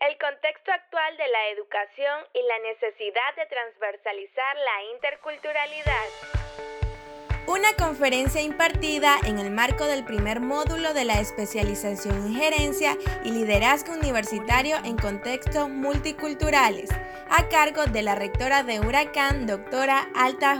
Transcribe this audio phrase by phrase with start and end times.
[0.00, 6.06] el contexto actual de la educación y la necesidad de transversalizar la interculturalidad.
[7.46, 13.32] Una conferencia impartida en el marco del primer módulo de la especialización en gerencia y
[13.32, 16.90] liderazgo universitario en contextos multiculturales,
[17.28, 20.56] a cargo de la rectora de Huracán, doctora Alta.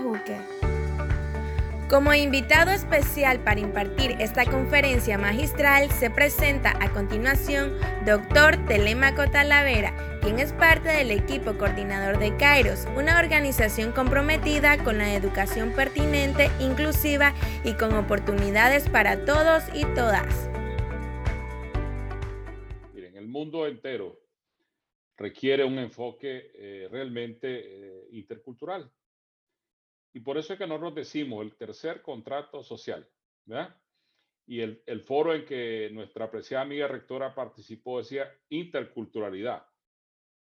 [1.91, 7.77] Como invitado especial para impartir esta conferencia magistral se presenta a continuación
[8.07, 8.65] Dr.
[8.69, 15.17] Telemaco Talavera, quien es parte del equipo coordinador de Kairos, una organización comprometida con la
[15.17, 20.49] educación pertinente, inclusiva y con oportunidades para todos y todas.
[22.95, 24.17] Miren, el mundo entero
[25.17, 28.89] requiere un enfoque eh, realmente eh, intercultural
[30.13, 33.09] y por eso es que nosotros decimos el tercer contrato social.
[34.47, 39.65] Y el, el foro en que nuestra apreciada amiga rectora participó decía interculturalidad,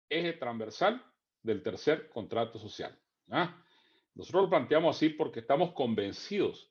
[0.08, 1.02] eje transversal
[1.42, 2.98] del tercer contrato social.
[3.26, 3.54] ¿verdad?
[4.14, 6.70] Nosotros lo planteamos así porque estamos convencidos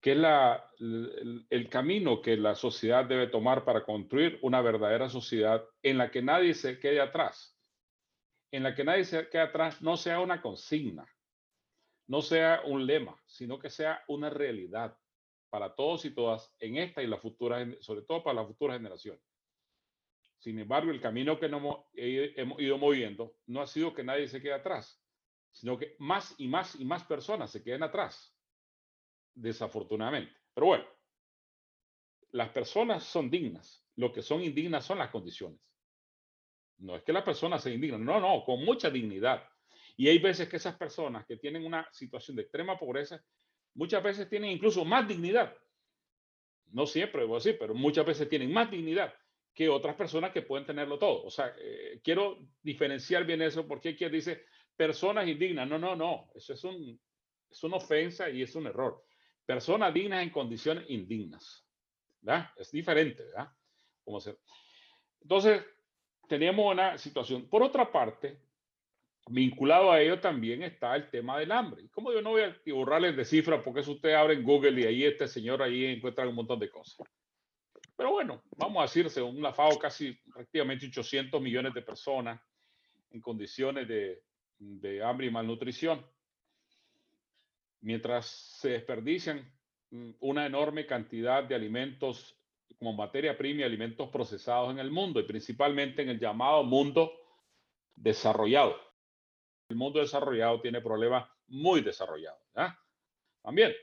[0.00, 5.64] que la, el, el, camino que la sociedad debe tomar para construir una verdadera sociedad
[5.82, 7.58] en la que nadie se quede atrás,
[8.52, 11.04] en la que nadie se quede atrás, no sea una consigna,
[12.08, 14.98] no sea un lema, sino que sea una realidad
[15.50, 19.22] para todos y todas en esta y la futura, sobre todo para las futuras generaciones.
[20.38, 21.62] Sin embargo, el camino que nos
[21.94, 25.02] hemos ido moviendo no ha sido que nadie se quede atrás,
[25.52, 28.34] sino que más y más y más personas se queden atrás,
[29.34, 30.34] desafortunadamente.
[30.54, 30.84] Pero bueno,
[32.30, 35.60] las personas son dignas, lo que son indignas son las condiciones.
[36.78, 39.42] No es que las personas se indignan, no, no, con mucha dignidad
[39.98, 43.20] y hay veces que esas personas que tienen una situación de extrema pobreza,
[43.74, 45.52] muchas veces tienen incluso más dignidad.
[46.68, 49.12] No siempre, debo decir, pero muchas veces tienen más dignidad
[49.52, 51.24] que otras personas que pueden tenerlo todo.
[51.24, 54.44] O sea, eh, quiero diferenciar bien eso porque aquí dice
[54.76, 55.68] personas indignas.
[55.68, 56.30] No, no, no.
[56.32, 57.00] Eso es, un,
[57.50, 59.04] es una ofensa y es un error.
[59.44, 61.66] Personas dignas en condiciones indignas.
[62.20, 62.50] ¿verdad?
[62.56, 63.48] Es diferente, ¿verdad?
[64.04, 64.38] Como se...
[65.22, 65.60] Entonces,
[66.28, 67.48] teníamos una situación.
[67.48, 68.47] Por otra parte,
[69.30, 71.82] vinculado a ello también está el tema del hambre.
[71.82, 74.80] Y como yo no voy a borrarles de cifras, porque eso usted abre en Google
[74.80, 77.06] y ahí este señor ahí encuentra un montón de cosas.
[77.96, 82.40] Pero bueno, vamos a decir, según la FAO, casi prácticamente 800 millones de personas
[83.10, 84.22] en condiciones de,
[84.58, 86.04] de hambre y malnutrición.
[87.80, 89.52] Mientras se desperdician
[89.90, 92.36] mm, una enorme cantidad de alimentos
[92.78, 97.12] como materia prima y alimentos procesados en el mundo, y principalmente en el llamado mundo
[97.96, 98.87] desarrollado
[99.68, 102.40] el mundo desarrollado tiene problemas muy desarrollados.
[103.42, 103.74] También.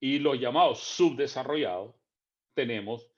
[0.00, 1.94] Y los llamados subdesarrollados
[2.54, 3.10] tenemos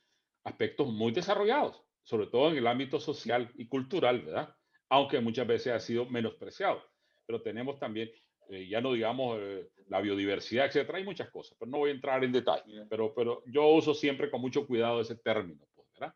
[0.45, 4.55] aspectos muy desarrollados, sobre todo en el ámbito social y cultural, ¿verdad?
[4.89, 6.83] Aunque muchas veces ha sido menospreciado.
[7.27, 8.11] Pero tenemos también,
[8.51, 11.95] eh, ya no digamos eh, la biodiversidad, etcétera, hay muchas cosas, pero no voy a
[11.95, 12.87] entrar en detalle.
[12.89, 16.15] Pero, pero yo uso siempre con mucho cuidado ese término, pues, ¿verdad?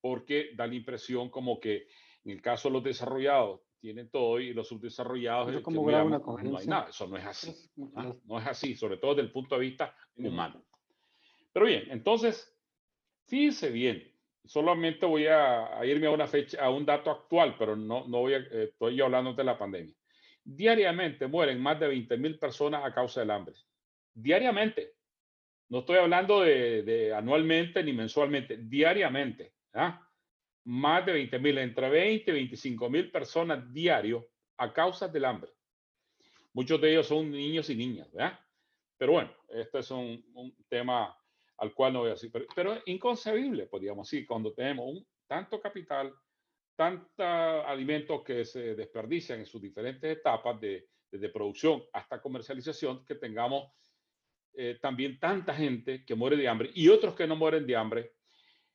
[0.00, 1.88] Porque da la impresión como que
[2.24, 6.58] en el caso de los desarrollados tienen todo y los subdesarrollados eso como una no
[6.58, 6.88] hay nada.
[6.88, 7.54] Eso no es así.
[7.96, 8.14] ¿ah?
[8.24, 10.64] No es así, sobre todo desde el punto de vista humano.
[11.52, 12.54] Pero bien, entonces,
[13.26, 14.12] fíjense bien,
[14.44, 18.34] solamente voy a, irme a una fecha, a un dato actual, pero no, no voy
[18.34, 19.94] a, eh, estoy yo hablando de la pandemia.
[20.44, 23.54] Diariamente mueren más de 20 mil personas a causa del hambre.
[24.14, 24.94] Diariamente.
[25.68, 29.52] No estoy hablando de, de anualmente ni mensualmente, diariamente.
[29.74, 30.07] ¿ah?
[30.68, 35.50] Más de 20 mil, entre 20 y 25 mil personas diario a causa del hambre.
[36.52, 38.38] Muchos de ellos son niños y niñas, ¿verdad?
[38.98, 41.16] Pero bueno, este es un, un tema
[41.56, 45.06] al cual no voy a decir, pero, pero, es inconcebible, podríamos decir, cuando tenemos un,
[45.26, 46.12] tanto capital,
[46.76, 53.14] tantos alimentos que se desperdician en sus diferentes etapas, de, desde producción hasta comercialización, que
[53.14, 53.72] tengamos
[54.52, 58.12] eh, también tanta gente que muere de hambre y otros que no mueren de hambre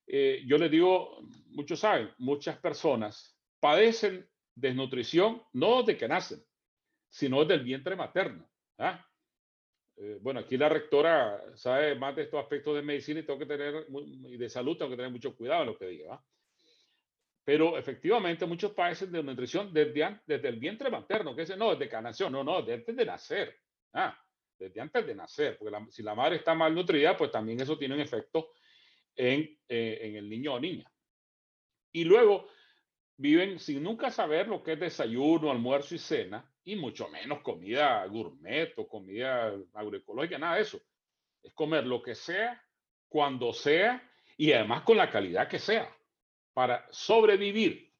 [0.08, 1.20] eh, yo les digo,
[1.50, 6.44] muchos saben, muchas personas padecen desnutrición no de que nacen,
[7.10, 8.50] sino del vientre materno.
[8.78, 9.06] ¿ah?
[9.96, 13.46] Eh, bueno, aquí la rectora sabe más de estos aspectos de medicina y tengo que
[13.46, 13.88] tener,
[14.28, 16.16] y de salud, tengo que tener mucho cuidado en lo que diga.
[16.16, 16.26] ¿ah?
[17.46, 21.90] Pero efectivamente muchos padecen de nutrición desde, desde el vientre materno, que es no, desde
[21.90, 23.56] que nació, no, no, desde antes de nacer.
[23.94, 24.18] ¿ah?
[24.58, 27.96] Desde antes de nacer, porque si la madre está mal nutrida, pues también eso tiene
[27.96, 28.52] un efecto
[29.16, 30.92] en, eh, en el niño o niña.
[31.92, 32.48] Y luego
[33.18, 38.06] viven sin nunca saber lo que es desayuno, almuerzo y cena, y mucho menos comida
[38.08, 40.82] gourmet o comida agroecológica, nada de eso.
[41.42, 42.62] Es comer lo que sea,
[43.10, 44.02] cuando sea
[44.38, 45.94] y además con la calidad que sea,
[46.54, 47.92] para sobrevivir.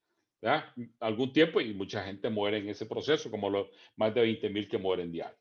[1.00, 4.68] algún tiempo y mucha gente muere en ese proceso, como los más de 20 mil
[4.68, 5.38] que mueren diario.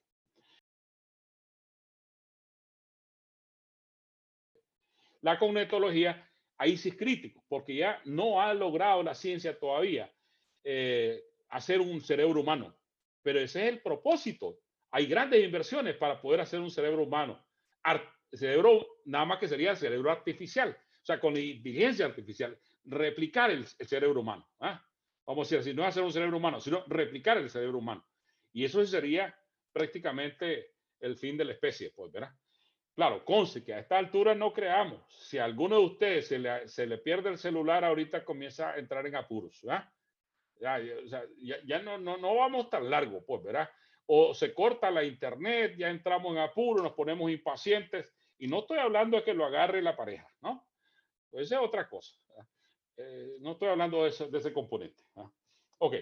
[5.24, 10.14] La cognitología, ahí sí es crítico, porque ya no ha logrado la ciencia todavía
[10.66, 12.76] eh, hacer un cerebro humano.
[13.22, 14.60] Pero ese es el propósito.
[14.92, 17.42] Hay grandes inversiones para poder hacer un cerebro humano.
[18.34, 24.20] cerebro, nada más que sería cerebro artificial, o sea, con inteligencia artificial, replicar el, cerebro
[24.20, 24.46] humano.
[24.60, 24.86] ¿ah?
[25.26, 28.06] Vamos a decir, no hacer un cerebro humano, sino replicar el cerebro humano.
[28.52, 29.34] Y eso sería
[29.72, 32.34] prácticamente el fin de la especie, pues, ¿verdad?
[32.96, 35.02] Claro, conste que a esta altura no creamos.
[35.10, 38.78] Si a alguno de ustedes se le, se le pierde el celular, ahorita comienza a
[38.78, 39.90] entrar en apuros, ¿verdad?
[40.60, 40.80] Ya,
[41.40, 43.70] ya, ya, no, no, no vamos tan largo, pues, ¿verdad?
[44.06, 48.14] O se corta la internet, ya entramos en apuros, nos ponemos impacientes.
[48.38, 50.68] Y no estoy hablando de que lo agarre la pareja, ¿no?
[51.32, 52.16] Pues esa es otra cosa.
[52.98, 55.04] Eh, no estoy hablando de ese, de ese componente.
[55.16, 55.32] ¿ah?
[55.80, 55.96] Ok,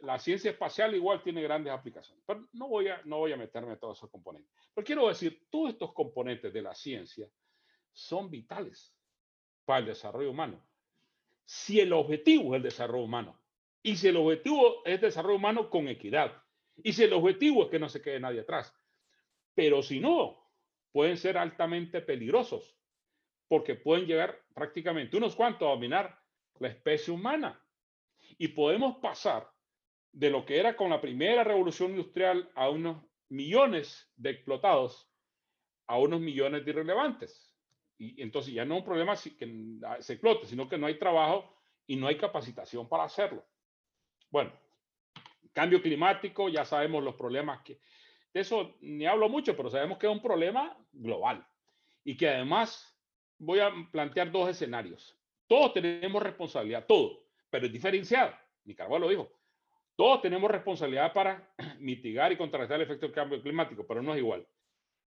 [0.00, 3.72] la ciencia espacial igual tiene grandes aplicaciones, pero no voy a, no voy a meterme
[3.72, 4.52] en todos esos componentes.
[4.74, 7.28] Pero quiero decir, todos estos componentes de la ciencia
[7.92, 8.94] son vitales
[9.64, 10.64] para el desarrollo humano.
[11.44, 13.40] Si el objetivo es el desarrollo humano,
[13.82, 16.42] y si el objetivo es desarrollo humano con equidad,
[16.76, 18.74] y si el objetivo es que no se quede nadie atrás,
[19.54, 20.50] pero si no,
[20.92, 22.76] pueden ser altamente peligrosos,
[23.48, 26.18] porque pueden llegar prácticamente unos cuantos a dominar
[26.58, 27.62] la especie humana.
[28.38, 29.48] Y podemos pasar
[30.16, 35.12] de lo que era con la primera revolución industrial a unos millones de explotados
[35.86, 37.54] a unos millones de irrelevantes.
[37.98, 41.54] Y entonces ya no es un problema que se explote, sino que no hay trabajo
[41.86, 43.44] y no hay capacitación para hacerlo.
[44.30, 44.52] Bueno,
[45.52, 47.78] cambio climático, ya sabemos los problemas que...
[48.32, 51.46] De eso ni hablo mucho, pero sabemos que es un problema global
[52.04, 52.98] y que además
[53.36, 55.14] voy a plantear dos escenarios.
[55.46, 58.34] Todos tenemos responsabilidad, todo, pero es diferenciado.
[58.64, 59.30] Nicaragua lo dijo.
[59.96, 64.18] Todos tenemos responsabilidad para mitigar y contrarrestar el efecto del cambio climático, pero no es
[64.18, 64.46] igual.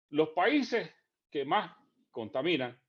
[0.10, 0.89] Los países
[1.30, 1.75] que más
[2.10, 2.80] contaminan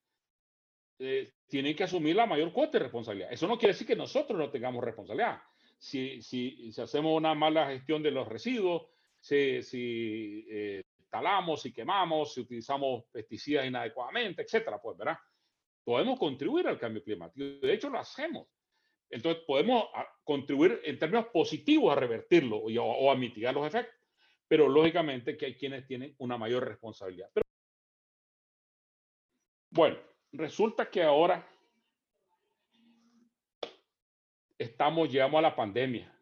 [1.00, 3.32] eh, tienen que asumir la mayor cuota de responsabilidad.
[3.32, 5.42] Eso no quiere decir que nosotros no tengamos responsabilidad.
[5.76, 8.86] Si, si, si hacemos una mala gestión de los residuos,
[9.20, 15.18] si, si eh, talamos, y quemamos, si utilizamos pesticidas inadecuadamente, etcétera, pues, ¿verdad?
[15.88, 17.66] podemos contribuir al cambio climático.
[17.66, 18.46] De hecho, lo hacemos.
[19.10, 23.94] Entonces, podemos ah, contribuir en términos positivos a revertirlo o, a mitigar los efectos.
[24.46, 27.30] Pero lógicamente que hay quienes tienen una mayor responsabilidad.
[29.70, 29.98] bueno,
[30.32, 31.46] resulta que ahora
[34.56, 36.12] estamos, llegamos a la pandemia.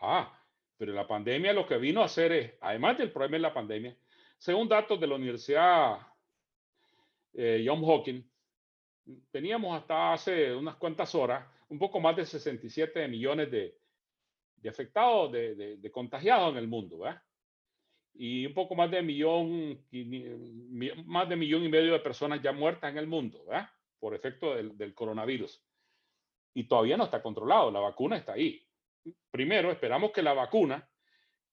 [0.00, 0.38] Ah,
[0.76, 3.96] pero la pandemia lo que vino a hacer es, además del problema de la pandemia,
[4.36, 5.98] según datos de la Universidad
[7.32, 8.22] eh, John Hawking,
[9.30, 13.76] teníamos hasta hace unas cuantas horas un poco más de 67 millones de,
[14.56, 17.20] de afectados, de, de, contagiados en el mundo, ¿verdad?
[18.14, 19.84] Y un poco más de millón,
[21.04, 23.68] más de millón y medio de personas ya muertas en el mundo, ¿verdad?
[23.98, 25.60] Por efecto del, del coronavirus.
[26.54, 28.64] Y todavía no está controlado, la vacuna está ahí.
[29.32, 30.88] Primero, esperamos que la vacuna,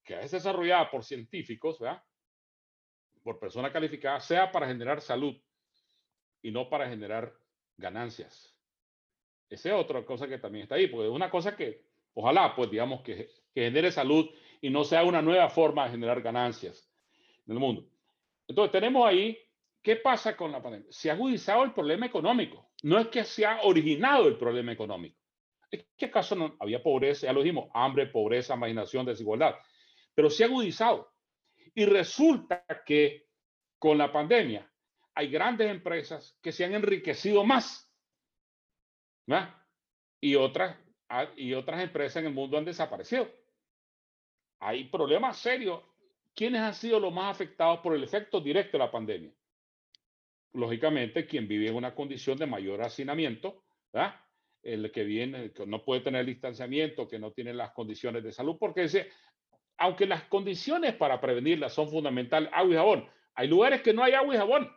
[0.03, 2.03] que es desarrollada por científicos, ¿verdad?
[3.23, 5.35] Por personas calificadas, sea para generar salud
[6.43, 7.33] y no para generar
[7.75, 8.60] ganancias.
[9.51, 11.83] Esa es otra cosa que también está ahí, porque es una cosa que,
[12.13, 14.29] ojalá, pues digamos, que, que genere salud
[14.61, 16.89] y no sea una nueva forma de generar ganancias
[17.45, 17.85] en el mundo.
[18.47, 19.37] Entonces, tenemos ahí,
[19.81, 20.87] ¿qué pasa con la pandemia?
[20.89, 22.71] Se ha agudizado el problema económico.
[22.83, 25.19] No es que se ha originado el problema económico.
[25.69, 29.55] Es que acaso no había pobreza, ya lo dijimos, hambre, pobreza, marginación, desigualdad.
[30.15, 31.11] Pero se ha agudizado.
[31.75, 33.27] Y resulta que
[33.77, 34.69] con la pandemia
[35.13, 37.90] hay grandes empresas que se han enriquecido más.
[40.19, 40.77] Y otras,
[41.09, 43.29] ah, y otras empresas en el mundo han desaparecido.
[44.59, 45.81] Hay problemas serios.
[46.33, 49.31] ¿Quiénes han sido los más afectados por el efecto directo de la pandemia?
[50.53, 53.63] Lógicamente, quien vive en una condición de mayor hacinamiento,
[54.61, 58.57] el que viene, que no puede tener distanciamiento, que no tiene las condiciones de salud,
[58.59, 58.87] porque
[59.77, 64.13] aunque las condiciones para prevenirlas son fundamentales, agua y jabón, hay lugares que no hay
[64.13, 64.71] agua y jabón.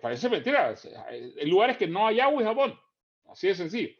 [0.00, 0.74] Parece mentira.
[1.10, 2.78] En lugares que no hay agua y jabón.
[3.28, 3.94] Así de sencillo.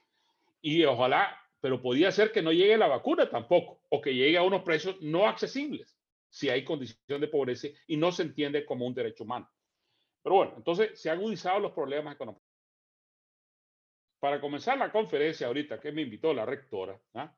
[0.60, 4.42] Y ojalá, pero podía ser que no llegue la vacuna tampoco, o que llegue a
[4.42, 5.96] unos precios no accesibles,
[6.28, 9.48] si hay condición de pobreza y no se entiende como un derecho humano.
[10.22, 12.46] Pero bueno, entonces se han agudizado los problemas económicos.
[14.18, 17.32] Para comenzar la conferencia ahorita que me invitó la rectora, ¿ah?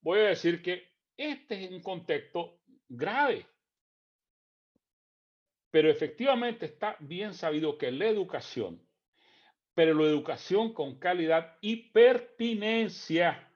[0.00, 3.46] voy a decir que este es un contexto grave
[5.76, 8.80] pero efectivamente está bien sabido que la educación,
[9.76, 13.46] pero la educación con calidad y pertinencia,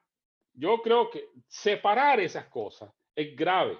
[0.52, 3.78] yo creo que separar esas cosas es grave,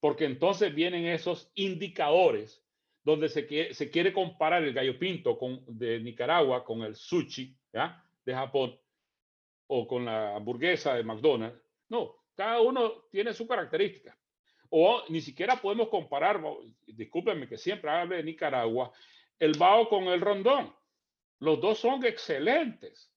[0.00, 2.64] porque entonces vienen esos indicadores
[3.02, 8.02] donde se quiere, comparar el gallo pinto con, de Nicaragua con el sushi ¿ya?
[8.24, 8.80] de Japón
[9.66, 11.60] o con la hamburguesa de McDonald's.
[11.90, 14.16] No, cada uno tiene su característica.
[14.70, 16.42] O ni siquiera podemos comparar,
[16.86, 18.92] discúlpenme que siempre hable de Nicaragua,
[19.38, 20.79] el bao con el rondón.
[21.40, 23.12] Los dos son excelentes,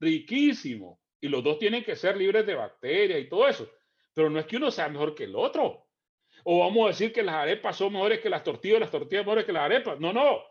[0.00, 3.70] riquísimos, y los dos tienen que ser libres de bacterias y todo eso.
[4.12, 5.86] Pero no es que uno sea mejor que el otro.
[6.44, 9.44] O vamos a decir que las arepas son mejores que las tortillas, las tortillas mejores
[9.44, 10.00] que las arepas.
[10.00, 10.42] No, no.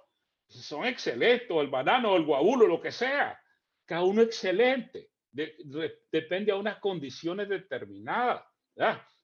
[0.47, 3.39] Son excelentes, o el banano, o el guabulo, lo que sea.
[3.85, 5.09] Cada uno excelente.
[5.31, 8.43] depende a unas condiciones determinadas.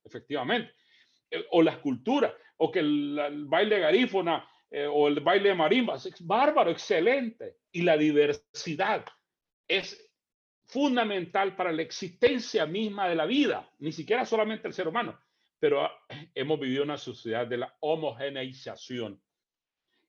[0.03, 0.74] Efectivamente.
[1.29, 5.96] Eh, o la escultura, o que el, baile garífona, eh, o el baile de marimba.
[5.96, 7.58] Es bárbaro, excelente.
[7.72, 9.06] Y la diversidad
[9.68, 10.04] es
[10.66, 15.18] fundamental para la existencia misma de la vida, ni siquiera solamente el ser humano
[15.60, 15.92] pero ah,
[16.36, 19.22] hemos vivido una sociedad de la homogeneización.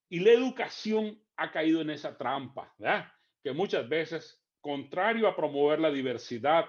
[0.09, 3.13] Y la educación ha caído en esa trampa, ¿verdad?
[3.43, 6.67] que muchas veces, contrario a promover la diversidad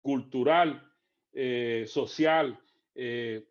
[0.00, 0.82] cultural,
[1.32, 2.58] eh, social,
[2.94, 3.48] eh,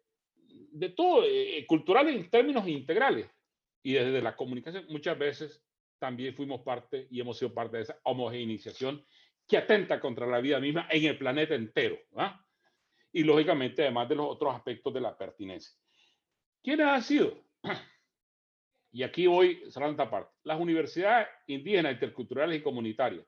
[0.71, 3.29] de todo, eh, cultural en términos integrales,
[3.85, 5.63] y desde la comunicación, muchas veces
[5.99, 9.05] también fuimos parte y hemos sido parte de esa homogeneización
[9.47, 11.97] que atenta contra la vida misma en el planeta entero.
[12.11, 12.35] ¿verdad?
[13.15, 15.73] y lógicamente además de los otros aspectos de la pertinencia.
[16.61, 17.43] ¿Quiénes han sido?
[18.91, 20.33] Y aquí voy cerrando esta parte.
[20.43, 23.25] Las universidades indígenas, interculturales y comunitarias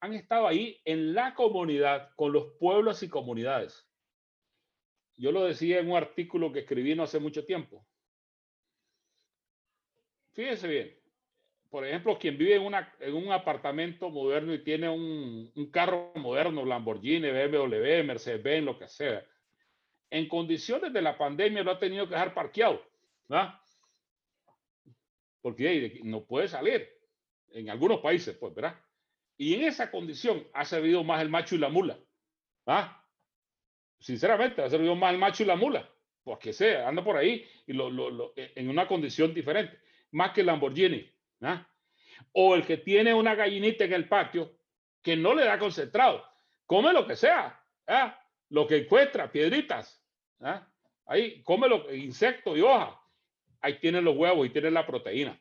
[0.00, 3.88] han estado ahí en la comunidad con los pueblos y comunidades.
[5.16, 7.86] Yo lo decía en un artículo que escribí no hace mucho tiempo.
[10.38, 10.96] Fíjense bien,
[11.68, 18.04] por ejemplo, quien vive en, un apartamento moderno y tiene un, carro moderno, Lamborghini, BMW,
[18.04, 19.26] Mercedes-Benz, lo que sea,
[20.10, 22.80] en condiciones de la pandemia lo ha tenido que dejar parqueado,
[23.26, 23.52] ¿verdad?
[25.42, 26.88] Porque no puede salir
[27.48, 28.78] en algunos países, pues, ¿verdad?
[29.36, 31.98] Y en esa condición ha servido más el macho y la mula,
[32.66, 33.04] ¿ah?
[33.98, 35.90] Sinceramente, ha servido más el macho y la mula,
[36.22, 39.76] porque sea, anda por ahí y lo, lo, lo, en una condición diferente,
[40.12, 41.10] más que el Lamborghini,
[41.42, 41.66] ¿ah?
[42.32, 44.58] O el que tiene una gallinita en el patio
[45.02, 46.24] que no le da concentrado.
[46.66, 48.20] Come lo que sea, ¿ah?
[48.50, 50.04] lo que encuentra, piedritas.
[50.40, 50.66] ¿ah?
[51.06, 52.94] Ahí, come los insectos y hojas.
[53.60, 55.40] Ahí tiene los huevos y tiene la proteína.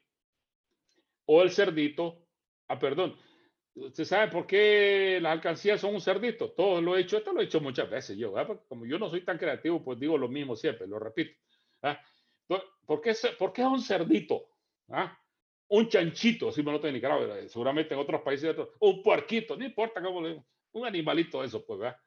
[1.25, 2.25] O el cerdito,
[2.67, 3.17] ah, perdón,
[3.77, 6.51] ¿Usted sabe por qué las alcancías son un cerdito?
[6.51, 8.33] Todo lo he hecho, esto lo he hecho muchas veces yo,
[8.67, 11.37] como yo no soy tan creativo, pues digo lo mismo siempre, lo repito.
[12.47, 14.49] ¿Por, qué, ¿Por qué es un cerdito?
[14.89, 15.17] ¿Ah?
[15.69, 20.01] un chanchito, si me lo en Nicaragua, seguramente en otros países, un puerquito, no importa
[20.01, 20.41] cómo le
[20.73, 21.99] un animalito eso, pues, ¿verdad?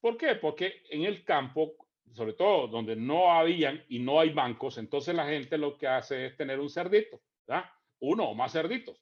[0.00, 0.34] ¿Por qué?
[0.36, 1.74] Porque en el campo,
[2.12, 6.26] sobre todo donde no habían y no hay bancos, entonces la gente lo que hace
[6.26, 7.70] es tener un cerdito, ¿verdad?
[8.00, 8.96] Uno o más cerditos.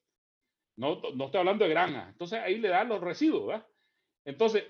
[0.77, 2.09] No, no estoy hablando de granja.
[2.09, 3.67] Entonces ahí le dan los residuos, ¿verdad?
[4.25, 4.65] Entonces,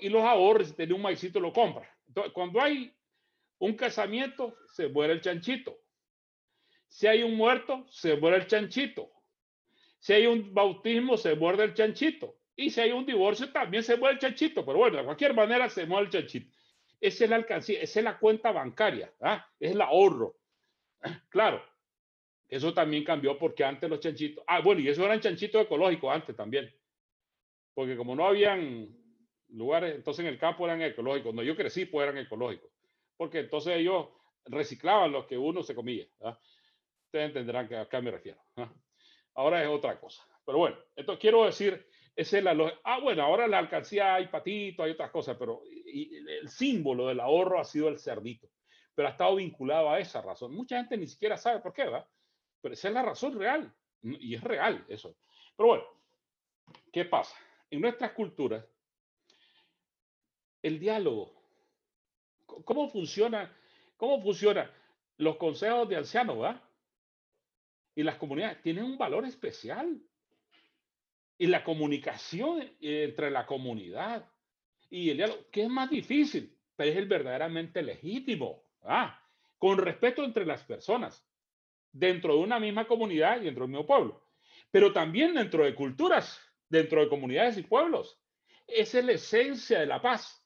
[0.00, 1.88] y los ahorros, si tiene un maicito, lo compra.
[2.08, 2.92] Entonces, cuando hay
[3.58, 5.78] un casamiento, se muere el chanchito.
[6.90, 9.10] Si hay un muerto, se muere el chanchito.
[10.00, 12.36] Si hay un bautismo, se muere el chanchito.
[12.56, 14.66] Y si hay un divorcio, también se muere el chanchito.
[14.66, 16.52] Pero bueno, de cualquier manera se muere el chanchito.
[17.00, 19.46] Esa es la alcancía, esa es la cuenta bancaria, ¿ah?
[19.58, 20.36] es el ahorro.
[21.30, 21.64] Claro,
[22.48, 26.36] eso también cambió porque antes los chanchitos, ah, bueno, y eso eran chanchitos ecológicos antes
[26.36, 26.74] también.
[27.72, 28.94] Porque como no habían
[29.48, 31.32] lugares, entonces en el campo eran ecológicos.
[31.32, 32.68] No, yo crecí, pues eran ecológicos.
[33.16, 34.08] Porque entonces ellos
[34.46, 36.06] reciclaban lo que uno se comía.
[36.22, 36.38] ¿ah?
[37.10, 38.40] Ustedes entenderán que acá me refiero.
[39.34, 40.22] Ahora es otra cosa.
[40.46, 44.84] Pero bueno, entonces quiero decir, esa es la Ah, bueno, ahora la alcancía hay patito,
[44.84, 48.48] hay otras cosas, pero el símbolo del ahorro ha sido el cerdito.
[48.94, 50.54] Pero ha estado vinculado a esa razón.
[50.54, 52.06] Mucha gente ni siquiera sabe por qué, ¿verdad?
[52.60, 53.74] Pero esa es la razón real.
[54.02, 55.16] Y es real eso.
[55.56, 55.84] Pero bueno,
[56.92, 57.34] ¿qué pasa?
[57.70, 58.64] En nuestras culturas,
[60.62, 61.34] el diálogo,
[62.46, 63.52] ¿cómo funciona?
[63.96, 64.72] ¿Cómo funciona
[65.16, 66.69] los consejos de ancianos, ¿verdad?
[68.00, 70.00] Y las comunidades tienen un valor especial.
[71.36, 74.26] Y la comunicación entre la comunidad
[74.88, 78.64] y el diálogo, que es más difícil, pero es el verdaderamente legítimo.
[79.58, 81.22] Con respeto entre las personas,
[81.92, 84.24] dentro de una misma comunidad y dentro del mismo pueblo,
[84.70, 86.40] pero también dentro de culturas,
[86.70, 88.18] dentro de comunidades y pueblos.
[88.66, 90.42] Esa es la esencia de la paz.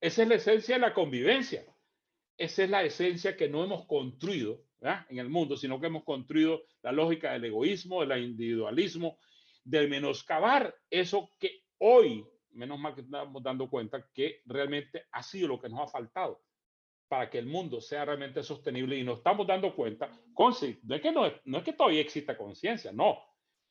[0.00, 1.64] Esa es la esencia de la convivencia.
[2.38, 4.62] Esa es la esencia que no hemos construido
[5.08, 9.18] en el mundo, sino que hemos construido la lógica del egoísmo, del individualismo,
[9.64, 12.24] del menoscabar eso que hoy
[12.54, 16.42] menos mal que estamos dando cuenta que realmente ha sido lo que nos ha faltado
[17.08, 21.12] para que el mundo sea realmente sostenible y nos estamos dando cuenta, no es que,
[21.12, 23.18] no, no es que todavía exista conciencia, no,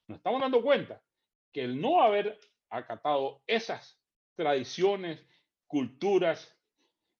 [0.07, 1.01] nos estamos dando cuenta
[1.51, 2.37] que el no haber
[2.69, 3.99] acatado esas
[4.35, 5.25] tradiciones,
[5.67, 6.55] culturas,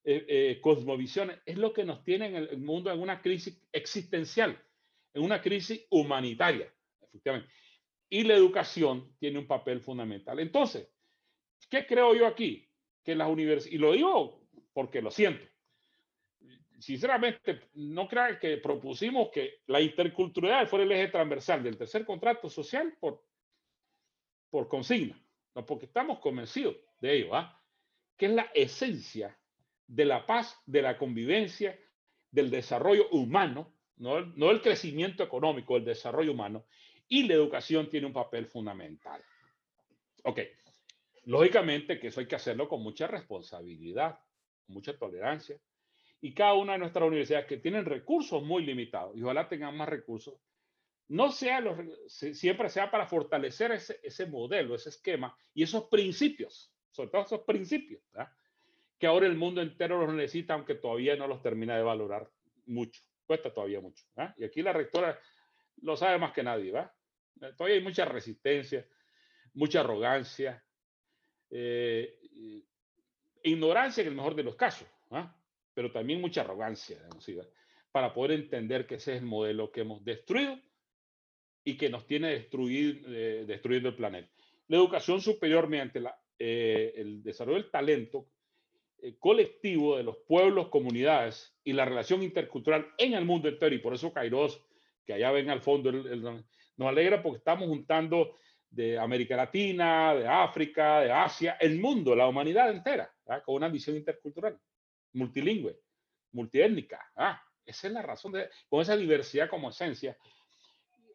[0.06, 4.62] eh, eh, cosmovisiones, es lo que nos tiene en el mundo en una crisis existencial,
[5.14, 6.70] en una crisis humanitaria,
[7.00, 7.50] efectivamente.
[8.10, 10.38] Y la educación tiene un papel fundamental.
[10.40, 10.86] Entonces,
[11.70, 12.68] ¿qué creo yo aquí?
[13.02, 15.46] Que las universidades, y lo digo porque lo siento,
[16.78, 22.50] sinceramente, no crean que propusimos que la interculturalidad fuera el eje transversal del tercer contrato
[22.50, 23.24] social por,
[24.50, 25.18] por consigna,
[25.54, 27.58] no porque estamos convencidos de ello, ¿ah?
[28.18, 29.34] que es la esencia
[29.86, 31.78] de la paz, de la convivencia,
[32.30, 34.18] del desarrollo humano, no,
[34.50, 36.66] el crecimiento económico, el desarrollo humano,
[37.08, 39.22] y la educación tiene un papel fundamental.
[40.24, 40.40] Ok,
[41.24, 44.18] lógicamente que eso hay que hacerlo con mucha responsabilidad,
[44.66, 45.60] mucha tolerancia,
[46.20, 49.88] y cada una de nuestras universidades que tienen recursos muy limitados, y ojalá tengan más
[49.88, 50.34] recursos,
[51.08, 51.62] no sea
[52.08, 57.40] siempre sea para fortalecer ese, ese modelo, ese esquema y esos principios, sobre todo esos
[57.42, 58.02] principios,
[58.98, 62.30] que ahora el mundo entero los necesita, aunque todavía no los termina de valorar
[62.66, 64.04] mucho, cuesta todavía mucho.
[64.36, 65.18] Y aquí la rectora
[65.82, 66.94] lo sabe más que nadie, ¿va?
[67.56, 68.86] Todavía hay mucha resistencia,
[69.54, 70.64] mucha arrogancia,
[71.50, 72.18] eh,
[73.42, 74.88] ignorancia en el mejor de los casos,
[75.74, 76.98] pero también mucha arrogancia,
[77.90, 80.58] para poder entender que ese es el modelo que hemos destruido
[81.64, 84.30] y que nos tiene destruir, eh, destruyendo el planeta.
[84.68, 88.28] La educación superior mediante la, eh, el desarrollo del talento
[89.04, 93.74] eh, colectivo de los pueblos, comunidades y la relación intercultural en el mundo entero.
[93.74, 94.60] Y por eso Kairos,
[95.06, 98.36] que allá ven al fondo, nos alegra porque estamos juntando
[98.70, 103.96] de América Latina, de África, de Asia, el mundo, la humanidad entera, con una visión
[103.96, 104.58] intercultural,
[105.12, 105.78] multilingüe,
[106.32, 107.12] multiétnica.
[107.14, 107.40] ¿ah?
[107.64, 110.16] Esa es la razón de, con esa diversidad como esencia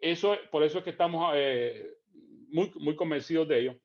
[0.01, 1.97] eso, por eso es que estamos eh,
[2.49, 3.79] muy, muy convencidos de ello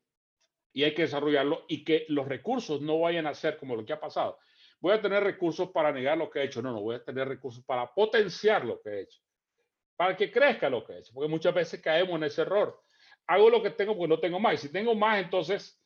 [0.75, 3.93] y hay que desarrollarlo y que los recursos no vayan a ser como lo que
[3.93, 4.39] ha pasado.
[4.81, 6.61] Voy a tener recursos para negar lo que he hecho.
[6.61, 9.21] No, no, voy a tener recursos para potenciar lo que he hecho,
[9.97, 12.83] para que crezca lo que he hecho, porque muchas veces caemos en ese error.
[13.27, 14.55] Hago lo que tengo porque no tengo más.
[14.55, 15.81] Y si tengo más, entonces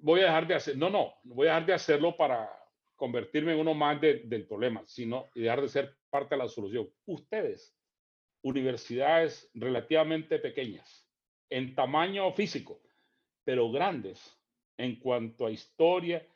[0.00, 0.76] voy a dejar de hacer.
[0.76, 2.50] No, no, voy a dejar de hacerlo para
[2.96, 6.90] convertirme en uno más del problema, sino y dejar de ser parte de la solución.
[7.06, 7.76] Ustedes
[8.42, 11.08] universidades relativamente pequeñas
[11.48, 12.80] en tamaño físico,
[13.44, 14.36] pero grandes
[14.76, 16.26] en cuanto a historia,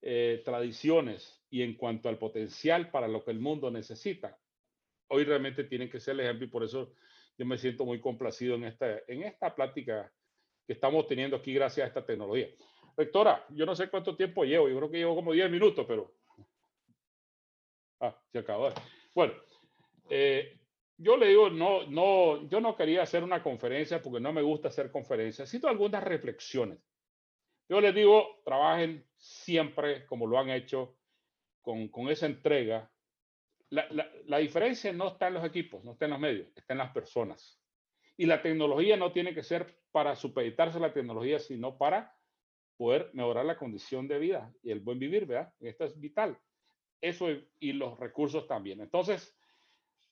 [0.00, 4.38] eh, tradiciones y en cuanto al potencial para lo que el mundo necesita.
[5.08, 6.94] Hoy realmente tienen que ser el ejemplo y por eso
[7.36, 10.12] yo me siento muy complacido en esta, en esta plática
[10.66, 12.48] que estamos teniendo aquí gracias a esta tecnología.
[12.96, 16.12] Rectora, yo no sé cuánto tiempo llevo, yo creo que llevo como 10 minutos, pero...
[18.00, 18.70] Ah, se acabó.
[19.14, 19.34] Bueno,
[20.10, 20.57] eh,
[20.98, 24.68] yo le digo, no, no, yo no quería hacer una conferencia porque no me gusta
[24.68, 26.80] hacer conferencias, sino algunas reflexiones.
[27.68, 30.96] Yo les digo, trabajen siempre como lo han hecho,
[31.62, 32.90] con, con esa entrega.
[33.70, 36.72] La, la, la, diferencia no está en los equipos, no está en los medios, está
[36.74, 37.62] en las personas.
[38.16, 42.16] Y la tecnología no tiene que ser para supeditarse a la tecnología, sino para
[42.76, 45.52] poder mejorar la condición de vida y el buen vivir, ¿verdad?
[45.60, 46.38] Esto es vital.
[47.00, 47.28] Eso
[47.60, 48.80] y los recursos también.
[48.80, 49.37] Entonces,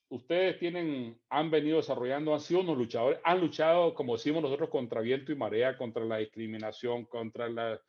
[0.09, 5.01] ustedes tienen, han venido desarrollando, han sido unos luchadores, han luchado, como decimos nosotros, contra
[5.01, 7.81] viento y marea, contra la discriminación, contra la,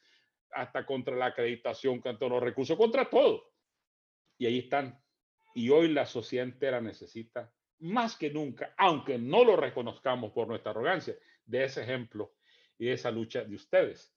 [0.51, 3.51] hasta contra la acreditación, contra los recursos, contra todo.
[4.37, 4.99] Y ahí están.
[5.53, 10.71] Y hoy la sociedad entera necesita, más que nunca, aunque no lo reconozcamos por nuestra
[10.71, 12.33] arrogancia, de ese ejemplo
[12.77, 14.13] y de esa lucha de ustedes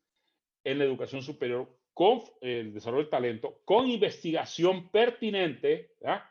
[0.64, 6.24] en la educación superior con el desarrollo del talento, con investigación pertinente, ¿verdad?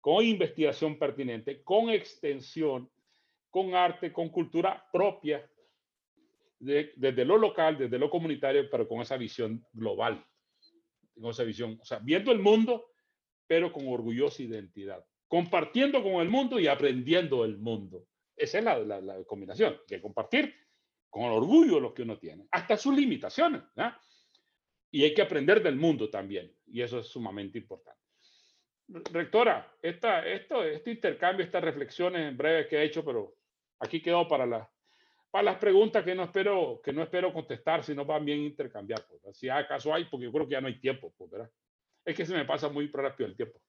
[0.00, 2.90] Con investigación pertinente, con extensión,
[3.50, 5.48] con arte, con cultura propia,
[6.60, 10.24] desde lo local, desde lo comunitario, pero con esa visión global,
[11.14, 12.90] con esa visión, o sea, viendo el mundo,
[13.46, 18.06] pero con orgullosa identidad, compartiendo con el mundo y aprendiendo el mundo.
[18.36, 20.54] Esa es la, combinación, de compartir
[21.10, 23.62] con orgullo lo que uno tiene, hasta sus limitaciones.
[24.90, 28.07] Y hay que aprender del mundo también, y eso es sumamente importante.
[28.88, 33.34] Rectora, esta, esto, este intercambio, estas reflexiones en breve que he hecho, pero
[33.80, 34.70] aquí quedó para, la,
[35.30, 39.04] para las preguntas que no espero, que no espero contestar, sino van bien intercambiar.
[39.06, 41.50] Pues, si acaso hay, porque yo creo que ya no hay tiempo, pues, ¿verdad?
[42.04, 43.60] Es que se me pasa muy rápido el tiempo.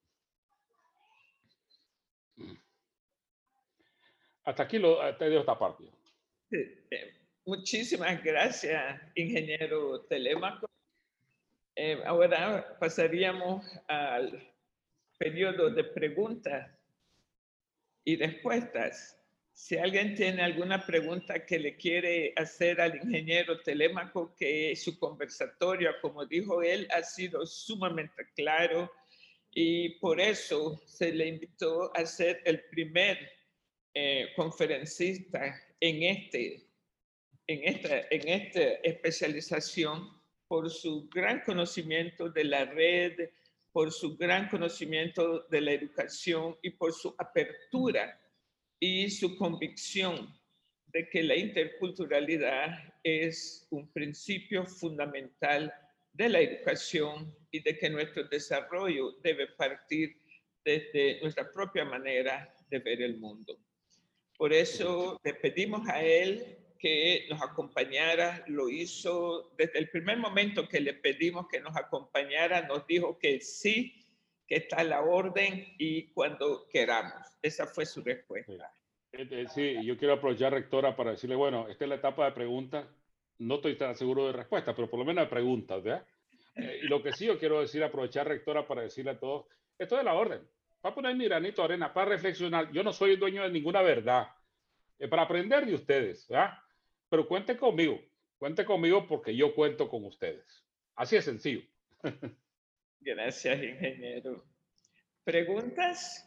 [4.45, 5.83] Hasta aquí lo te dejo esta parte.
[6.51, 10.69] Eh, Muchísimas gracias, ingeniero Telémaco.
[11.75, 14.53] Eh, ahora pasaríamos al
[15.19, 16.71] periodo de preguntas
[18.05, 19.17] y respuestas.
[19.51, 25.91] Si alguien tiene alguna pregunta que le quiere hacer al ingeniero Telémaco, que su conversatorio,
[26.01, 28.89] como dijo él, ha sido sumamente claro
[29.51, 33.17] y por eso se le invitó a ser el primer
[33.93, 36.65] eh, conferencista en, este,
[37.47, 43.29] en, esta, en esta especialización por su gran conocimiento de la red,
[43.71, 48.19] por su gran conocimiento de la educación y por su apertura
[48.79, 50.33] y su convicción
[50.87, 52.69] de que la interculturalidad
[53.03, 55.73] es un principio fundamental
[56.13, 60.17] de la educación y de que nuestro desarrollo debe partir
[60.65, 63.57] desde nuestra propia manera de ver el mundo.
[64.37, 70.67] Por eso le pedimos a él que nos acompañara, lo hizo desde el primer momento
[70.67, 73.93] que le pedimos que nos acompañara, nos dijo que sí,
[74.47, 77.37] que está a la orden y cuando queramos.
[77.41, 78.73] Esa fue su respuesta.
[79.11, 82.31] Eh, eh, sí, yo quiero aprovechar, rectora, para decirle, bueno, esta es la etapa de
[82.31, 82.87] preguntas.
[83.39, 86.05] No estoy tan seguro de respuesta, pero por lo menos de preguntas, ¿verdad?
[86.55, 89.97] Eh, y lo que sí yo quiero decir, aprovechar, rectora, para decirle a todos, esto
[89.97, 90.41] es la orden.
[90.79, 92.71] Para poner mi granito de arena, para reflexionar.
[92.71, 94.29] Yo no soy el dueño de ninguna verdad.
[94.97, 96.53] Es para aprender de ustedes, ¿verdad?
[97.09, 97.99] Pero cuente conmigo,
[98.37, 100.63] cuente conmigo porque yo cuento con ustedes.
[100.95, 101.61] Así es sencillo.
[103.01, 104.43] Gracias, ingeniero.
[105.23, 106.25] ¿Preguntas?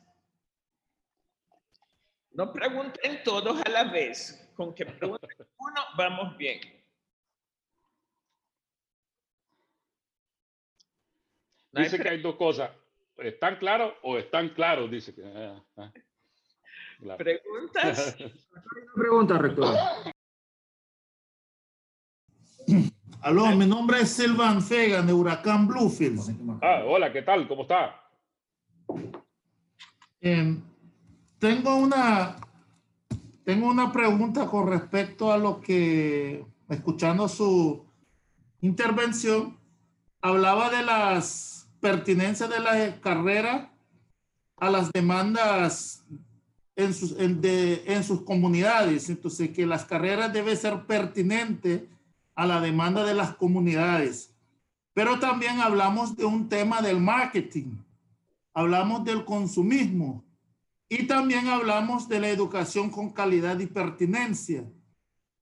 [2.31, 4.51] No pregunten todos a la vez.
[4.55, 6.61] Con que pregunten uno, vamos bien.
[11.73, 12.71] dice que hay dos cosas.
[13.17, 14.91] ¿Están claros o están claros?
[14.91, 15.23] Dice que.
[15.25, 15.93] Ah, ah.
[17.17, 18.17] ¿Preguntas?
[18.95, 19.77] pregunta, rector.
[23.21, 26.31] Aló, mi nombre es Silvan Fegan de Huracán Bluefields.
[26.61, 27.47] Ah, hola, ¿qué tal?
[27.47, 28.01] ¿Cómo está?
[30.21, 30.61] Em,
[31.39, 32.37] tengo una,
[33.45, 37.85] tengo una pregunta con respecto a lo que, escuchando su
[38.61, 39.57] intervención,
[40.21, 43.73] hablaba de las pertinencias de la carrera
[44.57, 46.05] a las demandas
[46.77, 49.09] en sus, en, de, en sus comunidades.
[49.09, 51.83] Entonces, que las carreras deben ser pertinentes
[52.35, 54.35] a la demanda de las comunidades.
[54.95, 57.77] Pero también hablamos de un tema del marketing,
[58.53, 60.25] hablamos del consumismo
[60.89, 64.65] y también hablamos de la educación con calidad y pertinencia.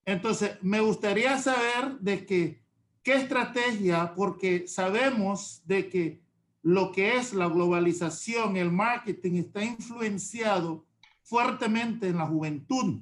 [0.04, 2.62] Entonces, me gustaría saber de que,
[3.02, 6.22] qué estrategia, porque sabemos de que
[6.62, 10.86] lo que es la globalización, el marketing está influenciado
[11.22, 13.00] fuertemente en la juventud.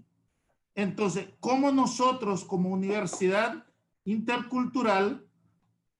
[0.75, 3.68] Entonces, ¿cómo nosotros como universidad
[4.05, 5.27] intercultural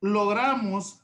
[0.01, 1.03] logramos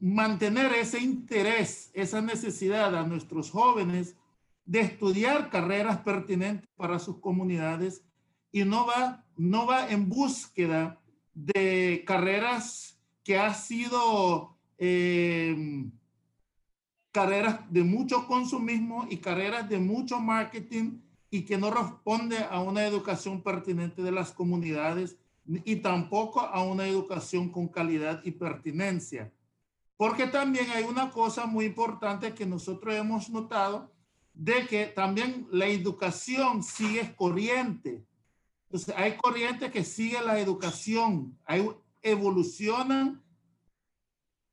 [0.00, 4.16] mantener ese interés, esa necesidad a nuestros jóvenes
[4.64, 8.04] de estudiar carreras pertinentes para sus comunidades
[8.50, 11.00] y no va, no va en búsqueda
[11.34, 15.86] de carreras que ha sido eh,
[17.12, 22.84] carreras de mucho consumismo y carreras de mucho marketing y que no responde a una
[22.84, 29.32] educación pertinente de las comunidades y tampoco a una educación con calidad y pertinencia.
[29.96, 33.92] Porque también hay una cosa muy importante que nosotros hemos notado,
[34.34, 38.04] de que también la educación sigue corriente.
[38.66, 41.68] Entonces, hay corriente que sigue la educación, hay,
[42.00, 43.22] evolucionan,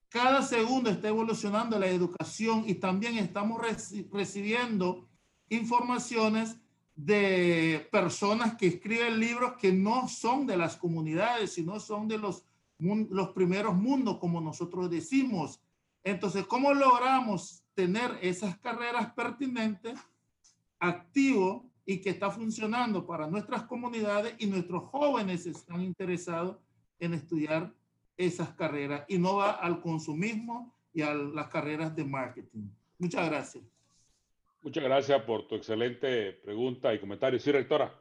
[0.10, 3.62] cada segundo está evolucionando la educación y también estamos
[4.12, 5.08] recibiendo
[5.50, 6.58] informaciones
[7.06, 12.44] de personas que escriben libros que no son de las comunidades, sino son de los,
[12.78, 15.62] los primeros mundos, como nosotros decimos.
[16.04, 19.98] Entonces, ¿cómo logramos tener esas carreras pertinentes,
[20.78, 26.58] activo y que está funcionando para nuestras comunidades y nuestros jóvenes están interesados
[27.00, 27.74] en estudiar
[28.18, 32.68] esas carreras y no va al consumismo y a las carreras de marketing?
[32.98, 33.64] Muchas gracias.
[34.62, 37.40] Muchas gracias por tu excelente pregunta y comentario.
[37.40, 37.94] Sí, rectora.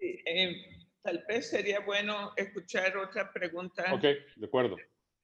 [0.00, 0.56] Eh,
[1.00, 3.84] tal vez sería bueno escuchar otra pregunta.
[3.94, 4.76] Ok, de acuerdo.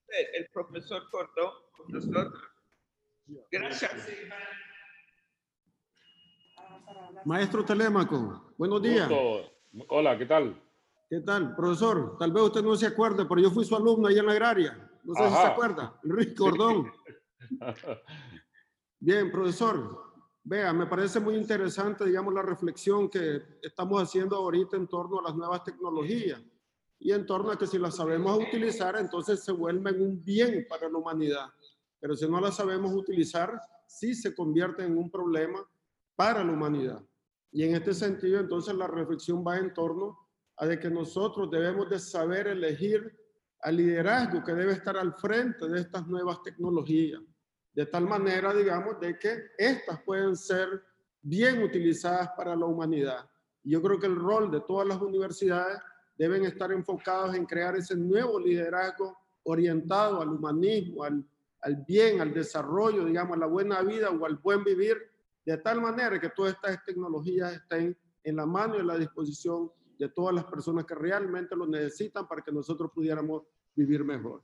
[0.08, 1.52] El, profesor Cordón.
[1.76, 2.32] Profesor.
[3.50, 4.08] Gracias.
[7.24, 9.10] Maestro Telémaco, buenos días.
[9.88, 10.60] Hola, ¿qué tal?
[11.08, 12.16] ¿Qué tal, profesor?
[12.18, 14.90] Tal vez usted no se acuerde, pero yo fui su alumno allá en la agraria.
[15.02, 15.98] No sé si se acuerda.
[16.04, 16.92] Enrique Cordón.
[19.00, 20.11] Bien, profesor.
[20.44, 25.22] Vea, me parece muy interesante, digamos, la reflexión que estamos haciendo ahorita en torno a
[25.22, 26.42] las nuevas tecnologías
[26.98, 30.88] y en torno a que si las sabemos utilizar, entonces se vuelven un bien para
[30.88, 31.46] la humanidad.
[32.00, 35.64] Pero si no las sabemos utilizar, sí se convierten en un problema
[36.16, 37.00] para la humanidad.
[37.52, 40.18] Y en este sentido, entonces la reflexión va en torno
[40.56, 43.16] a que nosotros debemos de saber elegir
[43.60, 47.22] al liderazgo que debe estar al frente de estas nuevas tecnologías
[47.74, 50.82] de tal manera, digamos, de que estas pueden ser
[51.22, 53.28] bien utilizadas para la humanidad.
[53.64, 55.78] Yo creo que el rol de todas las universidades
[56.18, 61.24] deben estar enfocados en crear ese nuevo liderazgo orientado al humanismo, al,
[61.62, 64.96] al bien, al desarrollo, digamos, a la buena vida o al buen vivir,
[65.44, 69.70] de tal manera que todas estas tecnologías estén en la mano y en la disposición
[69.98, 73.42] de todas las personas que realmente lo necesitan para que nosotros pudiéramos
[73.74, 74.42] vivir mejor.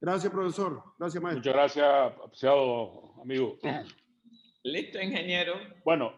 [0.00, 0.82] Gracias, profesor.
[0.98, 1.40] Gracias, maestro.
[1.40, 3.58] Muchas gracias, apreciado amigo.
[4.62, 5.54] Listo, ingeniero.
[5.84, 6.12] Bueno,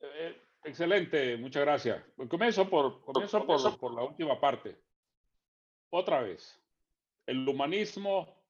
[0.00, 2.02] eh, excelente, muchas gracias.
[2.28, 4.76] Comienzo, por, comienzo por, por la última parte.
[5.90, 6.60] Otra vez,
[7.26, 8.42] el humanismo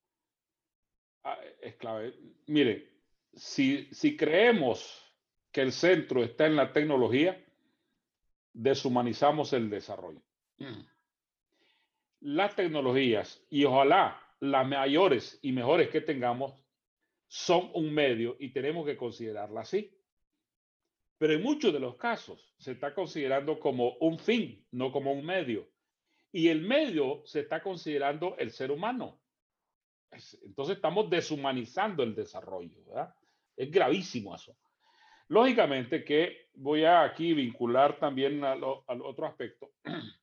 [1.24, 2.14] ah, es clave.
[2.46, 2.90] Mire,
[3.35, 5.11] si, si creemos
[5.50, 7.42] que el centro está en la tecnología,
[8.52, 10.22] deshumanizamos el desarrollo.
[12.20, 16.55] Las tecnologías, y ojalá las mayores y mejores que tengamos
[17.29, 19.96] son un medio y tenemos que considerarla así.
[21.18, 25.24] Pero en muchos de los casos se está considerando como un fin, no como un
[25.24, 25.68] medio.
[26.33, 29.20] Y el medio se está considerando el ser humano.
[30.42, 32.85] Entonces estamos deshumanizando el desarrollo.
[32.87, 33.14] ¿verdad?
[33.57, 34.57] Es gravísimo eso.
[35.29, 39.70] Lógicamente que voy a aquí vincular también al, otro aspecto.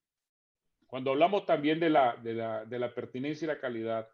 [0.87, 4.09] Cuando hablamos también de la, de, la, de la pertinencia y la calidad,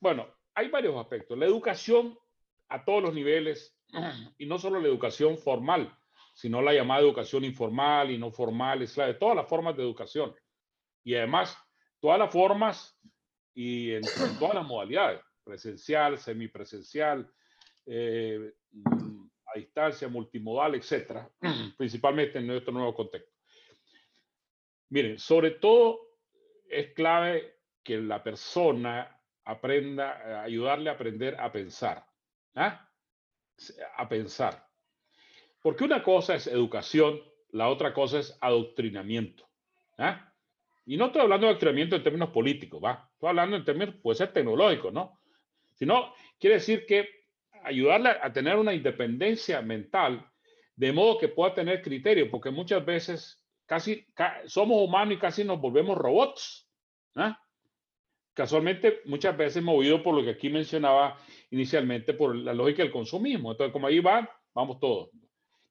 [0.00, 1.38] bueno, hay varios aspectos.
[1.38, 2.18] La educación
[2.68, 3.78] a todos los niveles,
[4.38, 5.96] y no solo la educación formal,
[6.34, 9.82] sino la llamada educación informal y no formal, es la de todas las formas de
[9.82, 10.34] educación.
[11.04, 11.56] Y además,
[12.00, 12.98] todas las formas
[13.54, 14.02] y en,
[14.38, 17.30] todas las modalidades, presencial, semipresencial,
[17.86, 18.52] eh,
[19.46, 21.30] a distancia, multimodal, etcétera,
[21.76, 23.33] principalmente en nuestro nuevo contexto.
[24.94, 26.14] Miren, sobre todo
[26.70, 32.06] es clave que la persona aprenda, ayudarle a aprender a pensar.
[32.54, 32.88] ¿ah?
[33.96, 34.68] A pensar.
[35.60, 39.48] Porque una cosa es educación, la otra cosa es adoctrinamiento.
[39.98, 40.32] ¿ah?
[40.86, 43.10] Y no estoy hablando de adoctrinamiento en términos políticos, ¿va?
[43.14, 45.18] Estoy hablando en términos, puede ser tecnológico, ¿no?
[45.72, 47.08] Sino, quiere decir que
[47.64, 50.24] ayudarle a tener una independencia mental,
[50.76, 54.06] de modo que pueda tener criterio, porque muchas veces casi
[54.46, 56.68] somos humanos y casi nos volvemos robots.
[57.16, 57.38] ¿ah?
[58.32, 61.16] Casualmente, muchas veces movido por lo que aquí mencionaba
[61.50, 63.52] inicialmente, por la lógica del consumismo.
[63.52, 65.10] Entonces, como ahí va, vamos todos.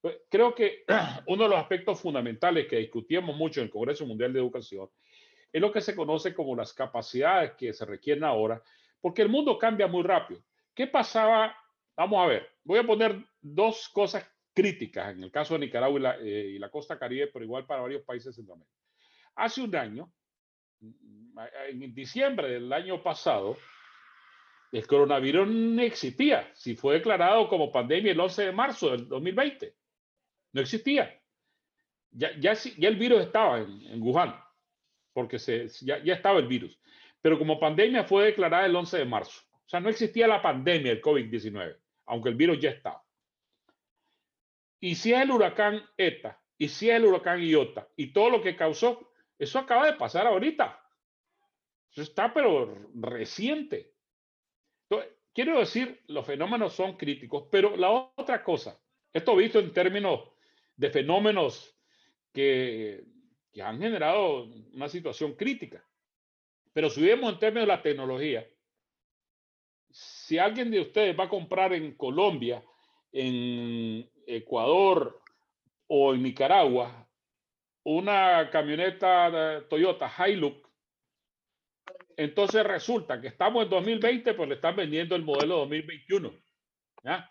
[0.02, 0.84] Pues, creo que
[1.28, 4.90] uno de los aspectos fundamentales que discutíamos mucho en el Congreso Mundial de Educación
[5.52, 8.62] es lo que se conoce como las capacidades que se requieren ahora,
[9.00, 10.42] porque el mundo cambia muy rápido.
[10.74, 11.56] ¿Qué pasaba?
[11.96, 16.04] Vamos a ver, voy a poner dos cosas críticas en el caso de Nicaragua y
[16.04, 18.76] la, eh, y la costa caribe, pero igual para varios países de Centroamérica.
[19.36, 20.12] Hace un año,
[20.80, 21.40] mm,
[21.70, 23.58] en diciembre del año pasado,
[24.72, 26.50] el coronavirus no existía.
[26.54, 29.76] Si fue declarado como pandemia el 11 de marzo del 2020,
[30.54, 31.20] no existía.
[32.12, 34.36] Ya, ya, ya el virus estaba en, en Wuhan,
[35.14, 36.80] porque se, ya, ya estaba el virus.
[37.22, 39.42] Pero como pandemia fue declarada el 11 de marzo.
[39.66, 43.04] O sea, no existía la pandemia del COVID-19, aunque el virus ya estaba.
[44.84, 48.42] Y si es el huracán ETA, y si es el huracán Iota, y todo lo
[48.42, 50.78] que causó, eso acaba de pasar ahorita.
[51.90, 53.94] Eso está, pero reciente.
[55.34, 58.78] quiero decir, los fenómenos son críticos, pero la otra cosa,
[59.14, 60.20] esto visto en términos
[60.76, 61.74] de fenómenos
[62.34, 63.06] que,
[63.54, 65.82] que han generado una situación crítica.
[66.74, 68.46] Pero si vemos en términos de la tecnología,
[69.90, 72.62] si alguien de ustedes va a comprar en Colombia,
[73.14, 75.22] en Ecuador
[75.88, 77.04] o en Nicaragua
[77.84, 80.58] una camioneta Toyota Hilux,
[82.16, 86.34] entonces resulta que estamos en 2020, pues le están vendiendo el modelo 2021.
[87.04, 87.28] ¿ya?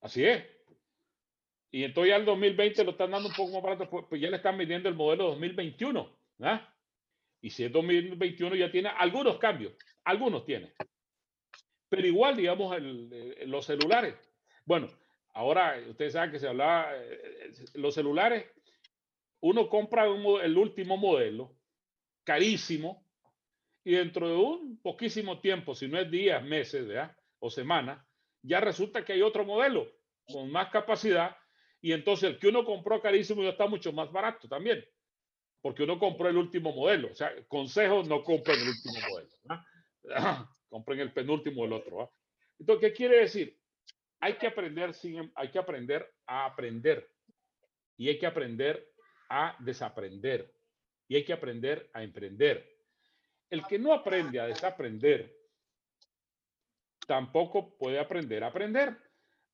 [0.00, 0.44] Así es.
[1.70, 4.30] Y entonces ya el 2020 lo están dando un poco más barato, pues, pues ya
[4.30, 6.16] le están vendiendo el modelo 2021.
[6.38, 6.74] ¿ya?
[7.40, 10.72] Y si es 2021 ya tiene algunos cambios, algunos tiene.
[11.90, 14.14] Pero igual, digamos, los celulares.
[14.64, 14.88] Bueno,
[15.34, 18.46] Ahora, ustedes saben que se hablaba, eh, eh, los celulares,
[19.40, 21.56] uno compra el último modelo,
[22.24, 23.04] carísimo,
[23.84, 26.88] y dentro de un poquísimo tiempo, si no es días, meses
[27.38, 28.02] o semanas,
[28.42, 29.86] ya resulta que hay otro modelo
[30.26, 31.36] con más capacidad
[31.82, 34.82] y entonces el que uno compró carísimo ya está mucho más barato también,
[35.60, 37.10] porque uno compró el último modelo.
[37.10, 39.28] O sea, consejos no compren el último modelo.
[40.70, 42.14] compren el penúltimo del otro.
[42.58, 43.58] Entonces, ¿qué quiere decir?
[44.20, 44.94] Hay que aprender,
[45.34, 47.10] hay que aprender a aprender
[47.96, 48.88] y hay que aprender
[49.28, 50.52] a desaprender
[51.08, 52.66] y hay que aprender a emprender.
[53.50, 55.34] El que no aprende a desaprender
[57.06, 58.96] tampoco puede aprender a aprender.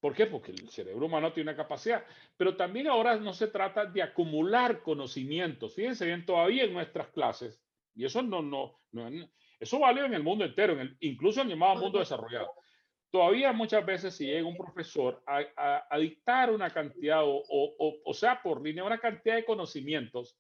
[0.01, 0.27] ¿Por qué?
[0.27, 2.05] Porque el cerebro humano tiene una capacidad.
[2.37, 5.75] Pero también ahora no se trata de acumular conocimientos.
[5.75, 7.61] Fíjense bien, todavía en nuestras clases,
[7.95, 11.49] y eso no, no, no eso vale en el mundo entero, en el, incluso en
[11.49, 12.51] el llamado mundo desarrollado.
[13.11, 18.15] Todavía muchas veces si llega un profesor a, a, dictar una cantidad, o, o, o
[18.15, 20.39] sea, por línea, una cantidad de conocimientos,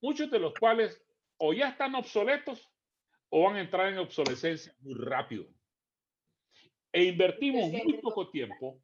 [0.00, 1.00] muchos de los cuales
[1.38, 2.68] o ya están obsoletos
[3.28, 5.46] o van a entrar en obsolescencia muy rápido.
[6.92, 8.80] E invertimos muy poco tiempo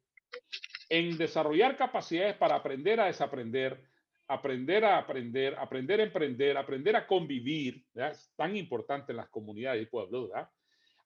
[0.89, 3.83] en desarrollar capacidades para aprender a desaprender,
[4.27, 9.83] aprender a aprender, aprender a emprender, aprender a convivir, es tan importante en las comunidades
[9.83, 10.49] y pueblos, ¿verdad?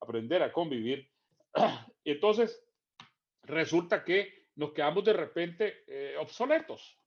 [0.01, 1.07] aprender a convivir.
[2.05, 2.63] Entonces,
[3.43, 6.97] resulta que nos quedamos de repente eh, obsoletos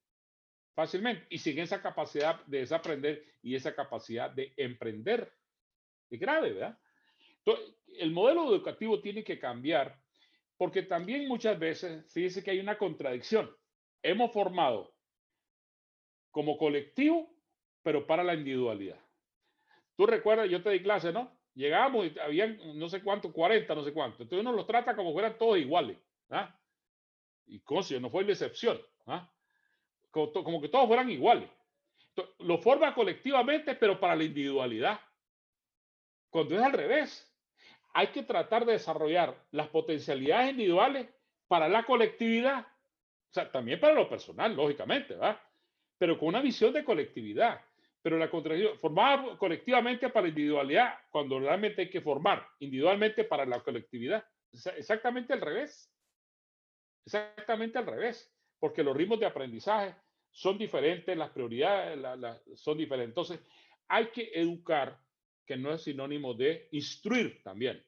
[0.74, 5.32] fácilmente y sin esa capacidad de desaprender y esa capacidad de emprender.
[6.10, 6.78] Es grave, ¿verdad?
[7.38, 10.00] Entonces, el modelo educativo tiene que cambiar
[10.56, 13.54] porque también muchas veces, fíjese que hay una contradicción.
[14.02, 14.94] Hemos formado
[16.30, 17.32] como colectivo,
[17.82, 19.00] pero para la individualidad.
[19.96, 21.38] Tú recuerdas, yo te di clase, ¿no?
[21.54, 24.22] Llegamos y habían no sé cuánto, 40, no sé cuánto.
[24.22, 25.96] Entonces uno los trata como fueran todos iguales.
[26.30, 26.54] ¿ah?
[27.46, 28.80] Y Cosio no fue la excepción.
[29.06, 29.30] ¿ah?
[30.10, 31.48] Como, como, que todos fueran iguales.
[32.40, 35.00] lo forma colectivamente, pero para la individualidad.
[36.30, 37.32] Cuando es al revés,
[37.92, 41.08] hay que tratar de desarrollar las potencialidades individuales
[41.46, 42.66] para la colectividad.
[43.30, 45.40] O sea, también para lo personal, lógicamente, ¿verdad?
[45.98, 47.60] Pero con una visión de colectividad.
[48.04, 53.46] Pero la contradicción, formar colectivamente para la individualidad, cuando realmente hay que formar individualmente para
[53.46, 54.22] la colectividad.
[54.76, 55.90] Exactamente al revés.
[57.06, 58.30] Exactamente al revés.
[58.60, 59.94] Porque los ritmos de aprendizaje
[60.30, 61.98] son diferentes, las prioridades
[62.56, 63.08] son diferentes.
[63.08, 63.40] Entonces,
[63.88, 65.00] hay que educar
[65.46, 67.82] que no es sinónimo de instruir también.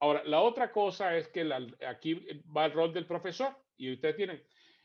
[0.00, 1.48] Ahora, la otra cosa es que
[1.86, 4.42] aquí va el rol del profesor y ustedes tienen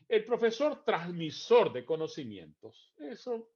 [0.08, 2.94] el profesor transmisor de conocimientos.
[2.98, 3.50] Eso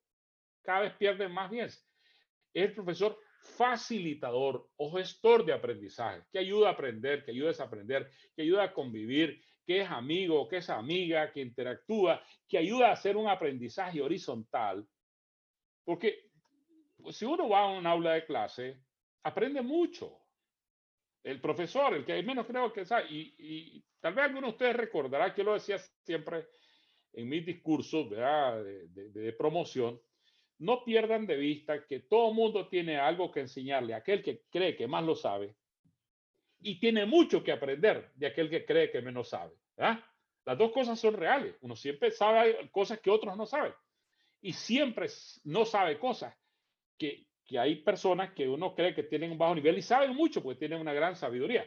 [0.66, 1.66] cada vez pierde más bien.
[1.66, 1.78] Es
[2.52, 8.10] el profesor facilitador o gestor de aprendizaje, que ayuda a aprender, que ayuda a desaprender,
[8.34, 12.92] que ayuda a convivir, que es amigo, que es amiga, que interactúa, que ayuda a
[12.92, 14.86] hacer un aprendizaje horizontal.
[15.84, 16.30] Porque
[17.10, 18.80] si uno va a un aula de clase,
[19.22, 20.18] aprende mucho.
[21.22, 25.34] El profesor, el que menos creo que sabe, y, tal vez alguno de ustedes recordará
[25.34, 26.46] que lo decía siempre
[27.12, 30.00] en mis discursos de, promoción,
[30.58, 34.76] no pierdan de vista que todo mundo tiene algo que enseñarle a aquel que cree
[34.76, 35.54] que más lo sabe
[36.60, 39.54] y tiene mucho que aprender de aquel que cree que menos sabe.
[39.76, 41.54] Las dos cosas son reales.
[41.60, 43.74] Uno siempre sabe cosas que otros no saben
[44.40, 45.08] y siempre
[45.44, 46.34] no sabe cosas
[46.96, 50.42] que, que hay personas que uno cree que tienen un bajo nivel y saben mucho
[50.42, 51.66] porque tienen una gran sabiduría.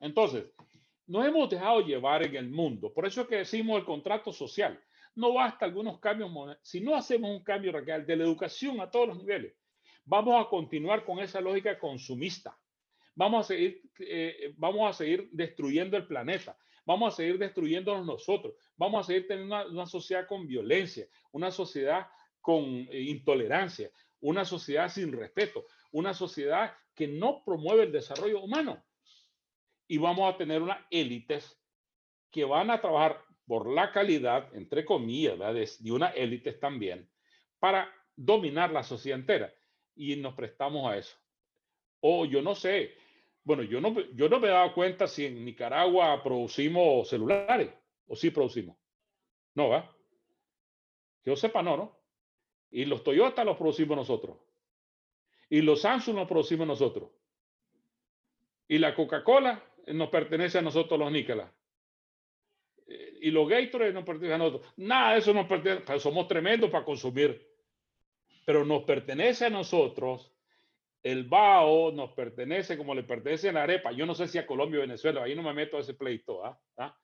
[0.00, 0.44] Entonces,
[1.06, 2.92] nos hemos dejado llevar en el mundo.
[2.92, 4.82] Por eso es que decimos el contrato social.
[5.14, 6.30] No basta algunos cambios.
[6.62, 9.54] Si no hacemos un cambio real de la educación a todos los niveles,
[10.04, 12.58] vamos a continuar con esa lógica consumista.
[13.14, 16.56] Vamos a seguir, eh, vamos a seguir destruyendo el planeta.
[16.84, 18.54] Vamos a seguir destruyéndonos nosotros.
[18.76, 22.08] Vamos a seguir teniendo una, una sociedad con violencia, una sociedad
[22.40, 28.82] con eh, intolerancia, una sociedad sin respeto, una sociedad que no promueve el desarrollo humano.
[29.86, 31.58] Y vamos a tener unas élites
[32.30, 37.08] que van a trabajar por la calidad, entre comillas, de, de unas élites también,
[37.58, 39.52] para dominar la sociedad entera.
[39.94, 41.16] Y nos prestamos a eso.
[42.00, 42.94] O yo no sé,
[43.44, 47.70] bueno, yo no, yo no me he dado cuenta si en Nicaragua producimos celulares,
[48.06, 48.76] o sí producimos.
[49.54, 49.94] No, ¿va?
[51.22, 51.98] Que yo sepa, no, ¿no?
[52.70, 54.38] Y los Toyota los producimos nosotros.
[55.50, 57.10] Y los Samsung los producimos nosotros.
[58.66, 61.50] Y la Coca-Cola nos pertenece a nosotros los Nicolas.
[63.22, 64.72] Y los Gatorade nos pertenecen a nosotros.
[64.76, 66.00] Nada de eso nos pertenece.
[66.00, 67.48] Somos tremendos para consumir.
[68.44, 70.32] Pero nos pertenece a nosotros.
[71.04, 73.92] El BAO nos pertenece como le pertenece a la arepa.
[73.92, 75.22] Yo no sé si a Colombia o Venezuela.
[75.22, 76.44] Ahí no me meto a ese pleito.
[76.44, 76.60] ¿ah?
[76.78, 76.98] ¿Ah?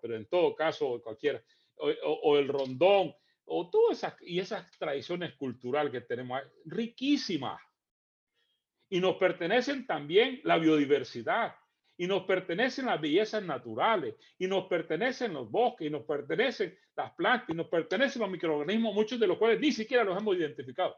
[0.00, 1.42] Pero en todo caso, cualquiera.
[1.76, 3.12] o el rondón
[3.46, 7.60] o todas esas, y esas tradiciones culturales que tenemos, riquísimas.
[8.90, 11.56] Y nos pertenecen también la biodiversidad
[11.96, 17.12] y nos pertenecen las bellezas naturales, y nos pertenecen los bosques, y nos pertenecen las
[17.12, 20.96] plantas, y nos pertenecen los microorganismos, muchos de los cuales ni siquiera los hemos identificado.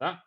[0.00, 0.24] ¿ah?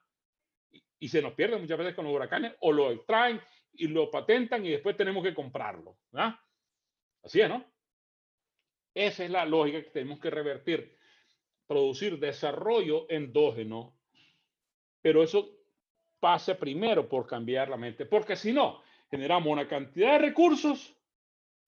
[0.99, 3.41] Y, se nos pierden muchas veces con los huracanes, o lo extraen
[3.73, 5.97] y lo patentan y después tenemos que comprarlo.
[6.13, 6.39] ¿ah?
[7.23, 7.65] Así es, ¿no?
[8.93, 10.97] Esa es la lógica que tenemos que revertir.
[11.65, 13.97] Producir desarrollo endógeno.
[15.01, 15.49] Pero eso
[16.19, 20.97] pasa primero por cambiar la mente, porque si no, generamos una cantidad de recursos,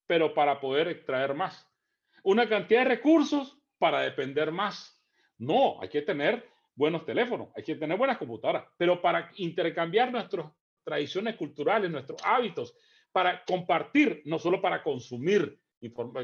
[0.08, 1.70] pero para poder extraer más.
[2.24, 5.00] Una cantidad de recursos para depender más.
[5.38, 10.48] No, hay que tener buenos teléfonos, hay que tener buenas computadoras, pero para intercambiar nuestras
[10.84, 12.76] tradiciones culturales, nuestros hábitos,
[13.12, 15.60] para compartir, no solo para consumir.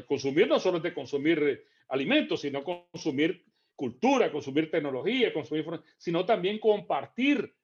[0.08, 3.44] Consumir no solo de consumir eh, alimentos, sino consumir
[3.76, 5.66] cultura, consumir tecnología, consumir,
[5.98, 7.54] sino también compartir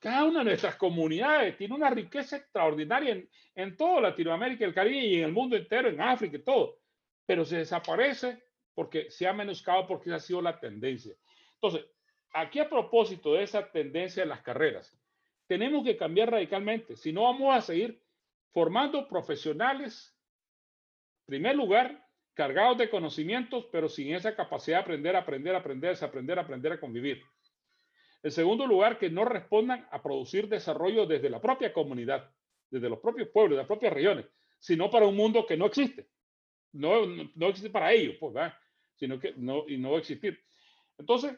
[0.00, 4.98] cada una de nuestras comunidades tiene una riqueza extraordinaria en, en toda Latinoamérica, el Caribe
[4.98, 6.78] y en el mundo entero, en África y todo,
[7.26, 8.42] pero se desaparece
[8.74, 11.14] porque se ha menoscado, porque esa ha sido la tendencia.
[11.54, 11.84] Entonces,
[12.32, 14.98] aquí a propósito de esa tendencia de las carreras,
[15.46, 18.02] tenemos que cambiar radicalmente, si no vamos a seguir
[18.52, 20.16] formando profesionales,
[21.20, 26.38] en primer lugar, cargados de conocimientos, pero sin esa capacidad de aprender, aprender, aprender, desaprender,
[26.38, 27.22] aprender a convivir.
[28.22, 32.30] En segundo lugar, que no respondan a producir desarrollo desde la propia comunidad,
[32.70, 34.26] desde los propios pueblos, de las propias regiones,
[34.58, 36.08] sino para un mundo que no existe.
[36.72, 38.54] No, no, existe para ellos, pues, ¿verdad?
[38.94, 40.38] sino que no, y no existir.
[40.98, 41.36] Entonces,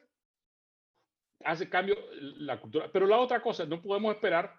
[1.45, 2.91] hace cambio la cultura.
[2.93, 4.53] Pero la otra cosa, no podemos esperar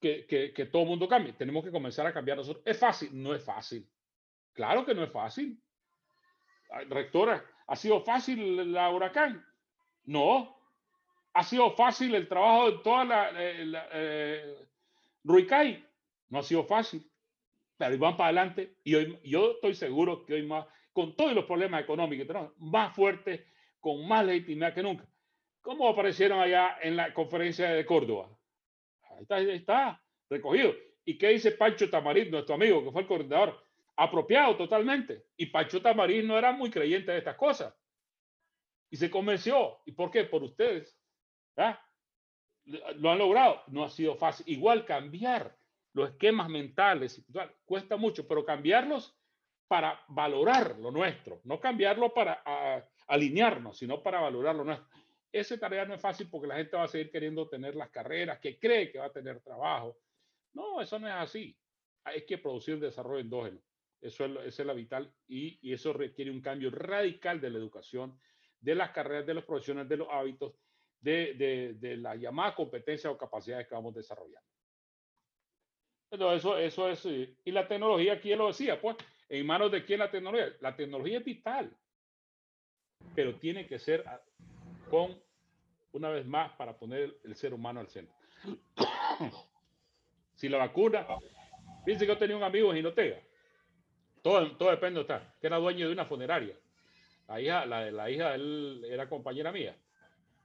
[0.00, 1.32] que, que, que todo el mundo cambie.
[1.34, 2.64] Tenemos que comenzar a cambiar nosotros.
[2.66, 3.10] ¿Es fácil?
[3.12, 3.88] No es fácil.
[4.52, 5.62] Claro que no es fácil.
[6.88, 9.44] Rectora, ¿ha sido fácil la huracán?
[10.04, 10.59] No,
[11.40, 14.56] ha sido fácil el trabajo de toda la, eh, eh,
[15.24, 15.82] Ruicay.
[16.28, 17.10] No ha sido fácil,
[17.78, 21.46] pero van para adelante y hoy, yo estoy seguro que hoy más, con todos los
[21.46, 23.40] problemas económicos tenemos, más fuertes,
[23.80, 25.08] con más legitimidad que nunca.
[25.62, 28.28] ¿Cómo aparecieron allá en la conferencia de Córdoba?
[29.04, 30.74] Ahí está, ahí está recogido.
[31.06, 33.58] ¿Y qué dice Pancho Tamarín, nuestro amigo, que fue el coordinador?
[33.96, 35.24] Apropiado totalmente.
[35.38, 37.74] Y Pancho Tamarín no era muy creyente de estas cosas.
[38.90, 39.78] Y se convenció.
[39.86, 40.24] ¿Y por qué?
[40.24, 40.99] Por ustedes.
[41.60, 41.78] ¿Ah?
[42.96, 44.48] Lo han logrado, no ha sido fácil.
[44.48, 45.54] Igual cambiar
[45.92, 47.22] los esquemas mentales,
[47.64, 49.16] cuesta mucho, pero cambiarlos
[49.68, 52.42] para valorar lo nuestro, no cambiarlo para
[53.08, 54.88] alinearnos, sino para valorar lo nuestro.
[55.32, 58.40] Esa tarea no es fácil porque la gente va a seguir queriendo tener las carreras,
[58.40, 59.98] que cree que va a tener trabajo.
[60.54, 61.56] No, eso no es así.
[62.04, 63.60] Hay que producir desarrollo endógeno.
[64.00, 67.58] Eso es, eso es la vital y, y, eso requiere un cambio radical de la
[67.58, 68.18] educación,
[68.58, 70.54] de las carreras, de los profesionales, de los hábitos
[71.00, 74.48] de, de, la llamada competencia o capacidades que vamos desarrollando.
[76.10, 78.80] Entonces, eso, eso es, eh, y la tecnología, ¿quién lo decía?
[78.80, 78.96] Pues,
[79.28, 80.52] ¿en manos de quién la tecnología?
[80.60, 81.74] La tecnología es vital,
[83.14, 84.20] pero tiene que ser ah,
[84.90, 85.18] con,
[85.92, 88.14] una vez más, para poner el ser humano al centro.
[90.34, 91.06] si la vacuna,
[91.84, 93.20] fíjense que yo tenía un amigo en Ginotega,
[94.20, 96.56] todo, todo depende de estar, que era dueño de una funeraria.
[97.28, 99.76] La hija, la, la hija de él era compañera mía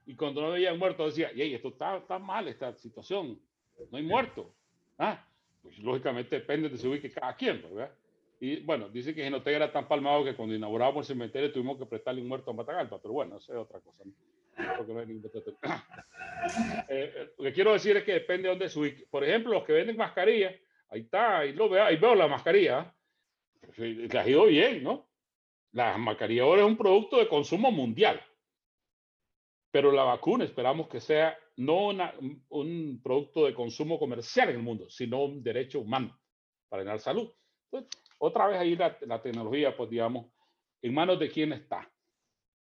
[0.05, 3.39] y cuando no veían muerto decía, y esto está, está mal, esta situación,
[3.91, 4.53] no hay muerto.
[4.97, 5.25] Ah,
[5.61, 7.91] pues lógicamente depende de se ubique cada quien, ¿verdad?
[8.39, 11.85] Y bueno, dice que Genotega era tan palmado que cuando inauguramos el cementerio tuvimos que
[11.85, 14.03] prestarle un muerto a Matagalpa, pero bueno, eso es otra cosa.
[16.87, 19.07] Eh, eh, lo que quiero decir es que depende de dónde se ubique.
[19.09, 20.53] Por ejemplo, los que venden mascarillas,
[20.89, 22.93] ahí está, ahí, lo veo, ahí veo la mascarilla.
[23.77, 25.07] Le ha ido bien, ¿no?
[25.71, 28.21] La mascarilla ahora es un producto de consumo mundial.
[29.75, 31.89] Pero la vacuna esperamos que sea no
[32.47, 36.17] un producto de consumo comercial en el mundo, sino un derecho humano
[36.69, 37.29] para ganar salud.
[38.19, 40.27] otra vez ahí la, la, tecnología, pues digamos,
[40.81, 41.91] en manos de quién está.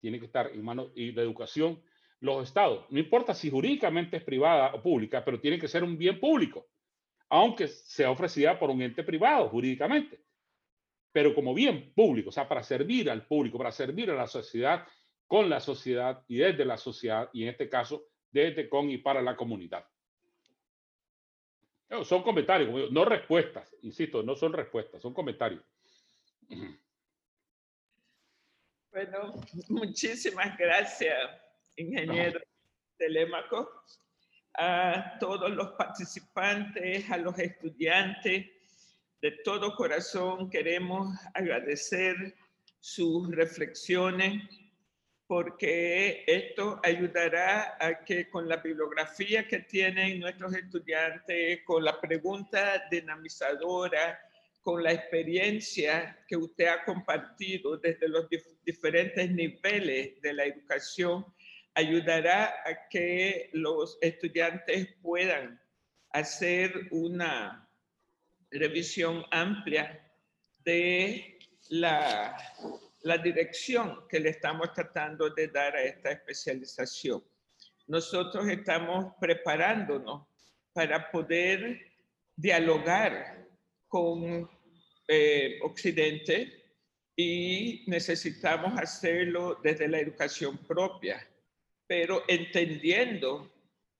[0.02, 1.84] Tiene que estar en manos y la educación,
[2.20, 2.88] los estados.
[2.90, 6.66] No importa si jurídicamente es privada o pública, pero tiene que ser un bien público,
[7.30, 10.24] aunque sea ofrecida por un ente privado jurídicamente.
[11.12, 14.84] Pero como bien público, o sea, para servir al público, para servir a la sociedad
[15.34, 19.20] con la sociedad y desde la sociedad, y en este caso, desde con y para
[19.20, 19.84] la comunidad.
[22.04, 25.64] Son comentarios, no respuestas, insisto, no son respuestas, son comentarios.
[28.92, 29.34] Bueno,
[29.70, 31.18] muchísimas gracias,
[31.78, 32.40] ingeniero
[32.96, 33.72] Telémaco,
[34.56, 38.52] a todos los participantes, a los estudiantes.
[39.20, 42.36] De todo corazón queremos agradecer
[42.80, 44.63] sus reflexiones
[45.28, 52.84] porque esto ayudará a que con la bibliografía que tienen nuestros estudiantes, con la pregunta
[52.92, 54.20] dinamizadora,
[54.62, 58.28] con la experiencia que usted ha compartido desde los
[58.64, 61.26] diferentes niveles de la educación,
[61.74, 65.60] ayudará a que los estudiantes puedan
[66.12, 67.68] hacer una
[68.52, 70.00] revisión amplia
[70.64, 72.38] de la,
[73.04, 77.24] la dirección que le estamos tratando de dar a esta especialización.
[77.88, 80.26] Nosotros estamos preparándonos
[80.72, 81.82] para poder
[82.36, 83.46] dialogar
[83.88, 84.50] con
[85.08, 86.64] eh, Occidente
[87.16, 91.28] y necesitamos hacerlo desde la educación propia,
[91.86, 93.52] pero entendiendo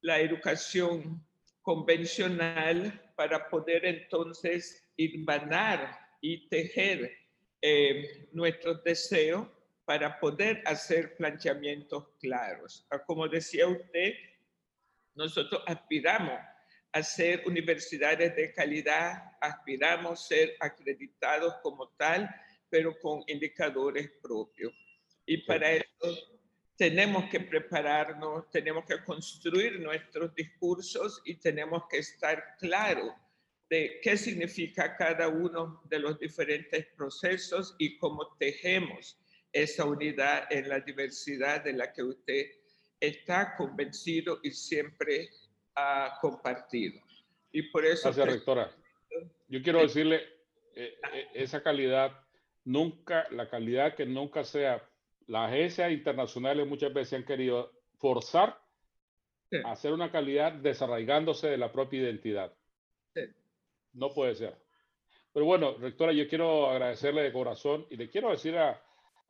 [0.02, 1.22] la educación
[1.62, 7.23] convencional para poder entonces irbanar y tejer
[7.66, 9.48] eh, nuestros deseos
[9.86, 12.86] para poder hacer planteamientos claros.
[12.90, 14.16] Ah, como decía usted,
[15.16, 16.38] nosotros aspiramos
[16.92, 22.30] a ser universidades de calidad, aspiramos a ser acreditados como tal,
[22.70, 24.74] pero con indicadores propios.
[25.26, 26.18] Y para eso
[26.76, 33.14] tenemos que prepararnos, tenemos que construir nuestros discursos y tenemos que estar claros
[33.70, 39.18] de qué significa cada uno de los diferentes procesos y cómo tejemos
[39.52, 42.46] esa unidad en la diversidad de la que usted
[43.00, 45.30] está convencido y siempre
[45.76, 47.02] ha compartido.
[47.52, 48.12] Y por eso...
[48.12, 48.72] Gracias, rectora.
[49.48, 50.22] Yo quiero decirle,
[50.76, 52.12] eh, eh, esa calidad,
[52.66, 54.88] nunca, la calidad que nunca sea
[55.28, 58.60] las agencias internacionales muchas veces han querido forzar
[59.64, 62.54] a hacer una calidad desarraigándose de la propia identidad.
[63.94, 64.56] No puede ser.
[65.32, 68.82] Pero bueno, rectora, yo quiero agradecerle de corazón y le quiero decir a,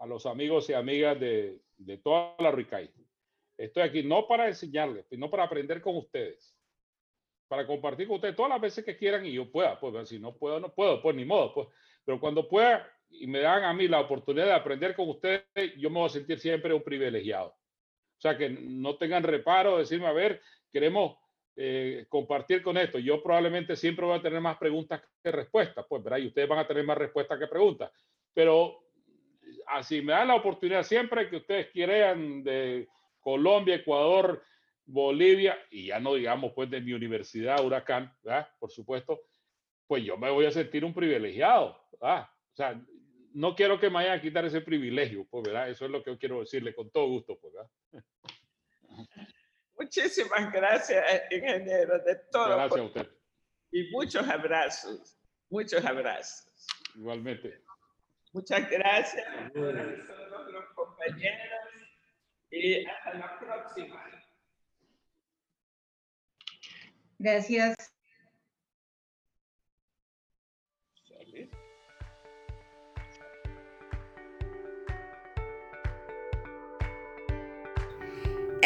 [0.05, 2.91] los amigos y amigas de, de toda la RICAI.
[3.57, 6.57] Estoy aquí no para enseñarles, no para aprender con ustedes,
[7.47, 9.80] para compartir con ustedes todas las veces que quieran y yo pueda.
[9.80, 11.53] Pues si no puedo, no puedo, pues ni modo.
[11.53, 11.68] Pues.
[12.03, 15.45] Pero cuando pueda, y me dan a mí la oportunidad de aprender con ustedes,
[15.78, 17.49] yo me voy a sentir siempre un privilegiado.
[17.49, 20.41] O sea, que no tengan reparo, decirme, a ver,
[20.72, 21.18] queremos
[21.55, 22.99] eh, compartir con esto.
[22.99, 26.19] Yo probablemente siempre voy a tener más preguntas que respuestas, pues, ¿verdad?
[26.19, 27.91] Y ustedes van a tener más respuestas que preguntas.
[28.33, 28.83] Pero
[29.67, 32.87] así me dan la oportunidad siempre que ustedes quieran de
[33.19, 34.43] Colombia, Ecuador,
[34.85, 38.49] Bolivia, y ya no digamos pues de mi universidad, Huracán, ¿verdad?
[38.59, 39.21] Por supuesto,
[39.87, 42.27] pues yo me voy a sentir un privilegiado, ¿verdad?
[42.51, 42.81] O sea,
[43.33, 45.69] no quiero que me vayan a quitar ese privilegio, pues, ¿verdad?
[45.69, 47.69] Eso es lo que yo quiero decirle con todo gusto, pues, ¿verdad?
[49.78, 52.55] Muchísimas gracias, ingeniero, de todo.
[52.55, 53.09] Gracias a usted.
[53.71, 55.17] Y muchos abrazos,
[55.49, 56.67] muchos abrazos.
[56.95, 57.63] Igualmente.
[58.32, 61.74] Muchas gracias a todos los compañeros
[62.49, 64.09] y hasta la próxima.
[67.19, 67.92] Gracias.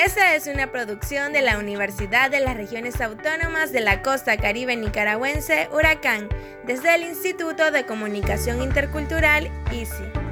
[0.05, 4.75] Esta es una producción de la Universidad de las Regiones Autónomas de la Costa Caribe
[4.75, 6.29] Nicaragüense, Huracán,
[6.67, 10.26] desde el Instituto de Comunicación Intercultural, ICI.